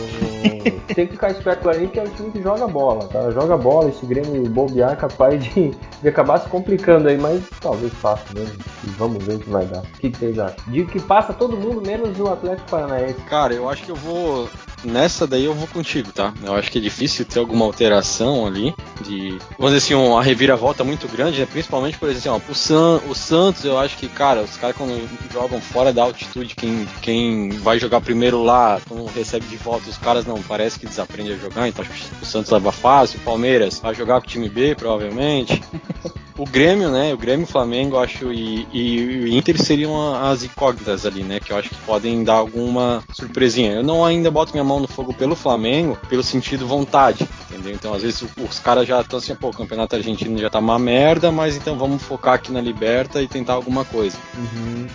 tem 0.94 1.08
que 1.08 1.14
ficar 1.14 1.32
esperto 1.32 1.64
com 1.64 1.70
porque 1.72 2.00
é 2.00 2.04
um 2.04 2.10
time 2.10 2.32
que 2.32 2.42
joga 2.42 2.68
bola, 2.68 3.08
tá? 3.08 3.32
Joga 3.32 3.58
bola, 3.58 3.90
esse 3.90 4.06
Grêmio 4.06 4.50
bobear 4.50 4.94
é 4.94 4.96
capaz 4.96 5.44
de, 5.44 5.72
de 6.02 6.08
acabar 6.08 6.40
se 6.40 6.50
complicando 6.50 7.08
aí, 7.08 7.18
mas 7.18 7.44
talvez 7.62 7.94
faça 7.94 8.24
mesmo. 8.34 8.58
E 8.84 8.90
vamos 8.92 9.24
ver 9.24 9.36
o 9.36 9.40
que 9.40 9.50
vai 9.50 9.66
dar. 9.66 9.80
O 9.80 10.00
que, 10.00 10.10
que 10.10 10.18
vocês 10.18 10.40
acham? 10.40 10.58
Digo 10.68 10.90
que 10.90 11.00
passa 11.00 11.34
todo 11.34 11.58
mundo, 11.58 11.82
menos 11.86 12.20
o 12.20 12.28
Atlético 12.28 12.70
Paranaense. 12.70 13.22
Cara, 13.30 13.54
eu 13.54 13.70
acho 13.70 13.84
que 13.84 13.92
eu 13.92 13.96
vou. 13.96 14.50
Nessa 14.84 15.26
daí 15.26 15.46
eu 15.46 15.54
vou 15.54 15.68
contigo, 15.68 16.12
tá? 16.12 16.34
Eu 16.44 16.56
acho 16.56 16.70
que 16.70 16.78
é 16.78 16.82
difícil 16.82 17.26
ter 17.26 17.40
alguma 17.40 17.66
alteração 17.66 18.46
ali. 18.46 18.76
De. 19.02 19.38
Vamos 19.58 19.74
dizer 19.74 19.78
assim, 19.78 19.94
uma 19.94 20.22
reviravolta 20.22 20.84
muito 20.84 21.08
grande, 21.08 21.40
né? 21.40 21.48
Principalmente, 21.50 21.98
por 21.98 22.10
exemplo, 22.10 22.42
ó, 22.46 22.52
o, 22.52 22.56
San, 22.56 23.02
o 23.08 23.16
Santos, 23.16 23.64
eu 23.64 23.78
acho 23.78 23.98
que, 23.98 24.10
cara, 24.10 24.42
os 24.42 24.58
caras 24.58 24.76
quando 24.76 25.08
jogam 25.32 25.62
fora 25.62 25.94
da 25.94 26.04
altitude, 26.04 26.56
quem, 26.56 26.86
quem 27.02 27.50
vai 27.50 27.80
jogar 27.80 28.02
primeiro 28.02 28.44
lá, 28.44 28.82
quando 28.88 29.06
recebe 29.06 29.46
de 29.48 29.58
volta, 29.58 29.90
os 29.90 29.98
caras 29.98 30.26
não 30.26 30.33
parece 30.42 30.80
que 30.80 30.86
desaprende 30.86 31.34
a 31.34 31.38
jogar, 31.38 31.68
então 31.68 31.86
o 32.22 32.26
Santos 32.26 32.52
leva 32.52 32.72
fácil, 32.72 33.20
o 33.20 33.24
Palmeiras 33.24 33.80
vai 33.80 33.94
jogar 33.94 34.20
com 34.22 34.28
o 34.28 34.30
time 34.30 34.50
B, 34.50 34.76
provavelmente. 34.76 35.62
O 36.36 36.46
Grêmio, 36.46 36.90
né? 36.90 37.14
O 37.14 37.18
Grêmio, 37.18 37.46
Flamengo, 37.46 37.98
acho, 38.00 38.34
e, 38.34 38.68
e 38.74 39.20
o 39.24 39.28
Inter 39.28 39.62
seriam 39.62 40.16
as 40.16 40.44
incógnitas 40.44 41.06
ali, 41.06 41.24
né? 41.24 41.40
Que 41.40 41.54
eu 41.54 41.58
acho 41.58 41.70
que 41.70 41.76
podem 41.86 42.24
dar 42.24 42.34
alguma 42.34 43.04
surpresinha. 43.14 43.74
Eu 43.74 43.84
não 43.84 44.04
ainda 44.04 44.32
boto 44.32 44.52
minha 44.52 44.64
mão 44.64 44.80
no 44.80 44.88
fogo 44.88 45.14
pelo 45.14 45.36
Flamengo, 45.36 45.98
pelo 46.10 46.24
sentido 46.24 46.66
vontade, 46.66 47.28
entendeu? 47.50 47.74
Então, 47.74 47.94
às 47.94 48.02
vezes, 48.02 48.24
os 48.24 48.60
caras 48.60 48.88
já 48.88 49.02
estão 49.02 49.20
assim, 49.20 49.36
pô, 49.36 49.50
o 49.50 49.54
campeonato 49.54 49.96
argentino 49.96 50.40
já 50.40 50.50
tá 50.50 50.58
uma 50.58 50.80
merda, 50.80 51.32
mas 51.32 51.56
então 51.56 51.78
vamos 51.78 52.02
focar 52.02 52.34
aqui 52.34 52.52
na 52.52 52.62
Liberta 52.62 53.22
e 53.22 53.28
tentar 53.28 53.54
alguma 53.54 53.86
coisa. 53.86 54.18
Uhum, 54.36 54.88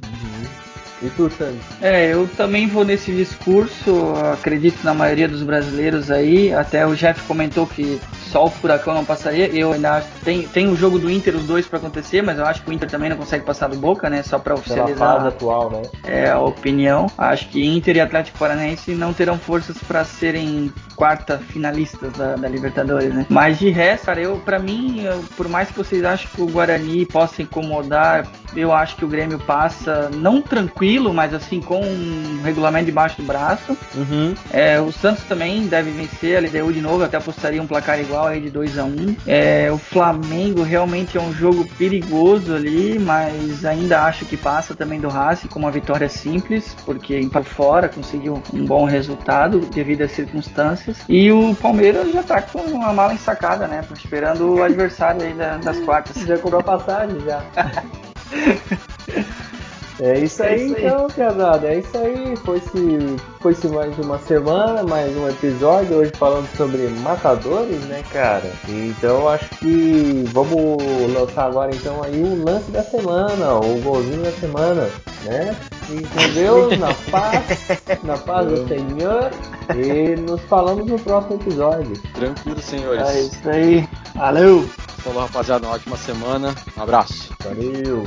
E 1.01 1.09
tu, 1.11 1.31
Xande? 1.31 1.59
É, 1.81 2.13
eu 2.13 2.27
também 2.37 2.67
vou 2.67 2.85
nesse 2.85 3.13
discurso, 3.13 4.15
acredito 4.33 4.83
na 4.85 4.93
maioria 4.93 5.29
dos 5.29 5.43
brasileiros 5.43 6.11
aí. 6.11 6.53
Até 6.53 6.87
o 6.87 6.95
Jeff 6.95 7.23
comentou 7.23 7.67
que 7.67 8.01
só 8.31 8.47
o 8.47 8.51
Furacão 8.51 8.95
não 8.95 9.05
passaria. 9.05 9.47
Eu 9.49 9.73
ainda 9.73 9.93
acho 9.93 10.09
tem, 10.25 10.43
tem 10.49 10.69
o 10.69 10.77
jogo 10.77 10.99
do 10.99 11.11
Inter, 11.11 11.37
os 11.37 11.45
dois 11.45 11.67
para 11.67 11.79
acontecer, 11.79 12.21
mas 12.23 12.39
eu 12.39 12.45
acho 12.47 12.63
que 12.63 12.71
o 12.71 12.73
Inter 12.73 12.91
também 12.91 13.09
não 13.11 13.17
consegue 13.17 13.45
passar 13.45 13.69
do 13.69 13.77
Boca, 13.77 14.11
né? 14.11 14.23
Só 14.23 14.39
para 14.39 14.55
Pela 14.55 14.59
oficializar 14.59 15.15
fase 15.17 15.29
atual, 15.29 15.71
né? 15.71 15.83
é, 16.05 16.31
a 16.31 16.41
opinião. 16.41 17.07
Acho 17.17 17.49
que 17.49 17.65
Inter 17.65 17.97
e 17.97 18.01
Atlético 18.01 18.39
Paranaense 18.39 18.91
não 18.93 19.13
terão 19.13 19.39
forças 19.39 19.79
para 19.79 20.05
serem 20.05 20.73
quarta 20.97 21.39
finalistas 21.39 22.13
da, 22.15 22.35
da 22.35 22.49
Libertadores, 22.49 23.15
né? 23.15 23.25
Mas 23.29 23.59
de 23.61 23.71
resto, 23.71 24.07
cara, 24.07 24.21
eu, 24.21 24.37
para 24.45 24.59
mim, 24.59 25.03
eu- 25.05 25.25
por 25.37 25.49
mais 25.49 25.69
que 25.71 25.77
vocês 25.77 26.05
achem 26.05 26.29
que 26.35 26.43
o 26.43 26.47
Guarani 26.47 27.07
possa 27.07 27.41
incomodar, 27.41 28.27
eu 28.57 28.73
acho 28.73 28.97
que 28.97 29.05
o 29.05 29.09
Grêmio 29.09 29.39
passa 29.39 30.11
não 30.13 30.43
tranquilo, 30.43 30.88
mas 31.13 31.35
assim 31.35 31.61
com 31.61 31.81
um 31.81 32.41
regulamento 32.43 32.87
debaixo 32.87 33.17
do 33.19 33.25
braço. 33.25 33.77
Uhum. 33.95 34.35
É, 34.51 34.81
o 34.81 34.93
Santos 34.93 35.25
também 35.25 35.67
deve 35.67 35.91
vencer 35.91 36.37
a 36.37 36.41
LDU 36.41 36.73
de 36.73 36.81
novo, 36.81 37.05
até 37.05 37.17
apostaria 37.17 37.61
um 37.61 37.67
placar 37.67 38.01
igual 38.01 38.27
aí 38.27 38.41
de 38.41 38.51
2 38.51 38.79
a 38.79 38.85
1 38.85 39.17
é, 39.27 39.71
O 39.73 39.79
Flamengo 39.79 40.63
realmente 40.63 41.19
é 41.19 41.21
um 41.21 41.33
jogo 41.33 41.67
perigoso 41.77 42.55
ali, 42.55 42.99
mas 42.99 43.65
ainda 43.65 44.03
acho 44.05 44.25
que 44.25 44.37
passa 44.37 44.75
também 44.75 45.01
do 45.01 45.09
Racing 45.09 45.49
com 45.49 45.59
uma 45.59 45.71
vitória 45.71 46.09
simples, 46.09 46.77
porque 46.85 47.19
empatou 47.19 47.49
fora, 47.49 47.89
conseguiu 47.89 48.43
um 48.53 48.65
bom 48.65 48.85
resultado 48.85 49.59
devido 49.75 50.03
às 50.03 50.13
circunstâncias. 50.13 50.99
E 51.09 51.33
o 51.33 51.55
Palmeiras 51.57 52.13
já 52.13 52.23
tá 52.23 52.43
com 52.43 52.59
uma 52.61 52.93
mala 52.93 53.15
ensacada, 53.15 53.67
né? 53.67 53.83
Esperando 53.95 54.55
o 54.55 54.63
adversário 54.63 55.23
aí 55.23 55.33
da- 55.35 55.57
das 55.57 55.81
quartas. 55.81 56.17
Já 56.29 56.37
comprou 56.39 56.61
a 56.61 56.65
passagem 56.65 57.17
já. 57.25 57.43
É 60.01 60.19
isso 60.21 60.43
É 60.45 60.51
aí, 60.51 60.67
isso 60.67 60.77
aí. 60.77 60.87
então, 60.87 61.07
casado. 61.09 61.67
É 61.67 61.79
isso 61.79 61.97
aí. 61.99 62.35
Foi-se 62.45 63.17
foi-se 63.41 63.67
mais 63.69 63.99
uma 63.99 64.19
semana, 64.21 64.83
mais 64.85 65.17
um 65.17 65.29
episódio. 65.29 65.97
Hoje 65.97 66.13
falando 66.17 66.49
sobre 66.57 66.87
matadores, 67.01 67.81
né, 67.87 68.03
cara? 68.13 68.49
Então 68.69 69.29
acho 69.29 69.49
que 69.59 70.25
vamos 70.33 70.77
lançar 71.13 71.47
agora 71.47 71.75
então 71.75 72.01
aí 72.05 72.23
o 72.23 72.45
lance 72.45 72.71
da 72.71 72.83
semana, 72.85 73.55
o 73.55 73.81
golzinho 73.81 74.23
da 74.23 74.31
semana. 74.33 74.89
né? 75.25 75.57
Fiquem 75.83 76.07
com 76.07 76.35
Deus, 76.35 76.79
na 76.79 76.95
paz, 77.11 78.03
na 78.05 78.19
paz 78.19 78.47
do 78.47 78.69
Senhor. 78.69 79.31
E 79.75 80.17
nos 80.21 80.41
falamos 80.43 80.87
no 80.87 80.99
próximo 80.99 81.37
episódio. 81.41 81.93
Tranquilo, 82.15 82.61
senhores. 82.63 83.09
É 83.09 83.21
isso 83.21 83.49
aí. 83.51 83.89
Valeu! 84.15 84.69
Falou, 84.99 85.23
rapaziada. 85.23 85.67
Uma 85.67 85.75
ótima 85.75 85.97
semana. 85.97 86.55
Um 86.77 86.83
abraço. 86.83 87.33
Valeu! 87.43 88.05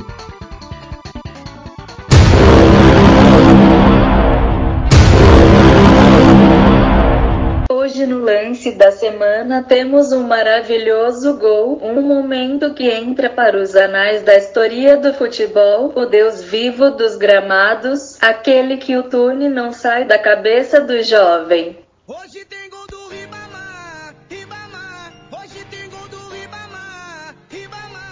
Hoje 8.02 8.12
no 8.12 8.18
lance 8.18 8.72
da 8.72 8.90
semana 8.90 9.62
temos 9.62 10.10
um 10.10 10.24
maravilhoso 10.24 11.38
gol, 11.38 11.78
um 11.80 12.02
momento 12.02 12.74
que 12.74 12.90
entra 12.90 13.30
para 13.30 13.56
os 13.56 13.76
anais 13.76 14.24
da 14.24 14.34
história 14.34 14.96
do 14.96 15.14
futebol, 15.14 15.92
o 15.94 16.04
Deus 16.04 16.42
vivo 16.42 16.90
dos 16.90 17.14
gramados, 17.14 18.20
aquele 18.20 18.76
que 18.78 18.96
o 18.96 19.04
tune 19.04 19.48
não 19.48 19.70
sai 19.70 20.04
da 20.04 20.18
cabeça 20.18 20.80
do 20.80 21.00
jovem. 21.00 21.78
Hoje 22.08 22.44
tem 22.44 22.71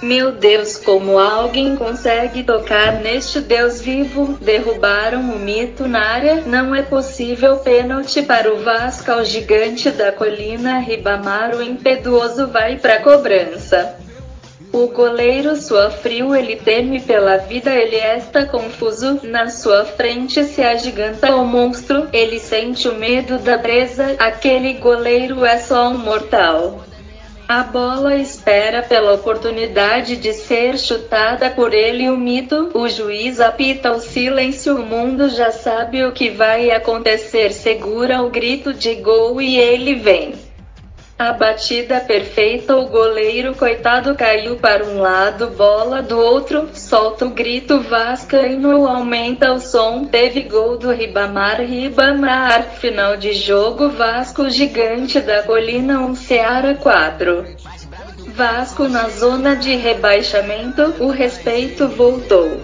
Meu 0.02 0.32
Deus, 0.32 0.78
como 0.78 1.18
alguém 1.18 1.76
consegue 1.76 2.42
tocar 2.42 3.00
neste 3.02 3.38
Deus 3.38 3.82
vivo? 3.82 4.38
Derrubaram 4.40 5.20
o 5.20 5.38
mito 5.38 5.86
na 5.86 6.00
área. 6.00 6.42
Não 6.46 6.74
é 6.74 6.80
possível 6.80 7.58
pênalti 7.58 8.22
para 8.22 8.50
o 8.50 8.62
Vasco 8.62 9.12
ao 9.12 9.22
gigante 9.22 9.90
da 9.90 10.10
colina. 10.10 10.78
Ribamar, 10.78 11.54
o 11.54 11.62
impetuoso, 11.62 12.46
vai 12.46 12.76
pra 12.76 13.00
cobrança. 13.00 13.94
O 14.72 14.86
goleiro 14.86 15.54
frio, 16.00 16.34
ele 16.34 16.56
teme 16.56 17.00
pela 17.00 17.36
vida, 17.36 17.70
ele 17.74 17.96
está 17.96 18.46
confuso. 18.46 19.20
Na 19.24 19.50
sua 19.50 19.84
frente 19.84 20.44
se 20.44 20.62
agiganta 20.62 21.34
o 21.34 21.44
monstro, 21.44 22.08
ele 22.10 22.38
sente 22.38 22.88
o 22.88 22.94
medo 22.94 23.38
da 23.38 23.58
presa. 23.58 24.14
Aquele 24.18 24.74
goleiro 24.74 25.44
é 25.44 25.58
só 25.58 25.88
um 25.88 25.98
mortal. 25.98 26.84
A 27.50 27.64
bola 27.64 28.14
espera 28.14 28.80
pela 28.80 29.12
oportunidade 29.12 30.14
de 30.14 30.32
ser 30.32 30.78
chutada 30.78 31.50
por 31.50 31.74
ele 31.74 32.08
o 32.08 32.16
mito. 32.16 32.70
O 32.72 32.88
juiz 32.88 33.40
apita 33.40 33.90
o 33.90 33.98
silêncio. 33.98 34.76
O 34.76 34.86
mundo 34.86 35.28
já 35.28 35.50
sabe 35.50 36.04
o 36.04 36.12
que 36.12 36.30
vai 36.30 36.70
acontecer. 36.70 37.50
Segura 37.50 38.22
o 38.22 38.30
grito 38.30 38.72
de 38.72 38.94
gol 38.94 39.42
e 39.42 39.58
ele 39.58 39.96
vem. 39.96 40.49
A 41.20 41.34
batida 41.34 42.00
perfeita, 42.00 42.74
o 42.76 42.86
goleiro 42.86 43.54
coitado 43.54 44.14
caiu 44.14 44.56
para 44.56 44.86
um 44.86 45.02
lado, 45.02 45.48
bola 45.48 46.00
do 46.00 46.18
outro, 46.18 46.70
solta 46.72 47.26
o 47.26 47.28
grito 47.28 47.78
vascaíno, 47.78 48.86
aumenta 48.88 49.52
o 49.52 49.60
som, 49.60 50.06
teve 50.06 50.40
gol 50.40 50.78
do 50.78 50.90
Ribamar, 50.90 51.60
Ribamar, 51.60 52.62
final 52.80 53.18
de 53.18 53.34
jogo 53.34 53.90
Vasco 53.90 54.48
gigante 54.48 55.20
da 55.20 55.42
colina 55.42 56.00
1 56.00 56.14
Ceará 56.14 56.74
4. 56.74 57.44
Vasco 58.28 58.88
na 58.88 59.10
zona 59.10 59.54
de 59.54 59.76
rebaixamento, 59.76 60.94
o 61.00 61.10
respeito 61.10 61.86
voltou. 61.86 62.62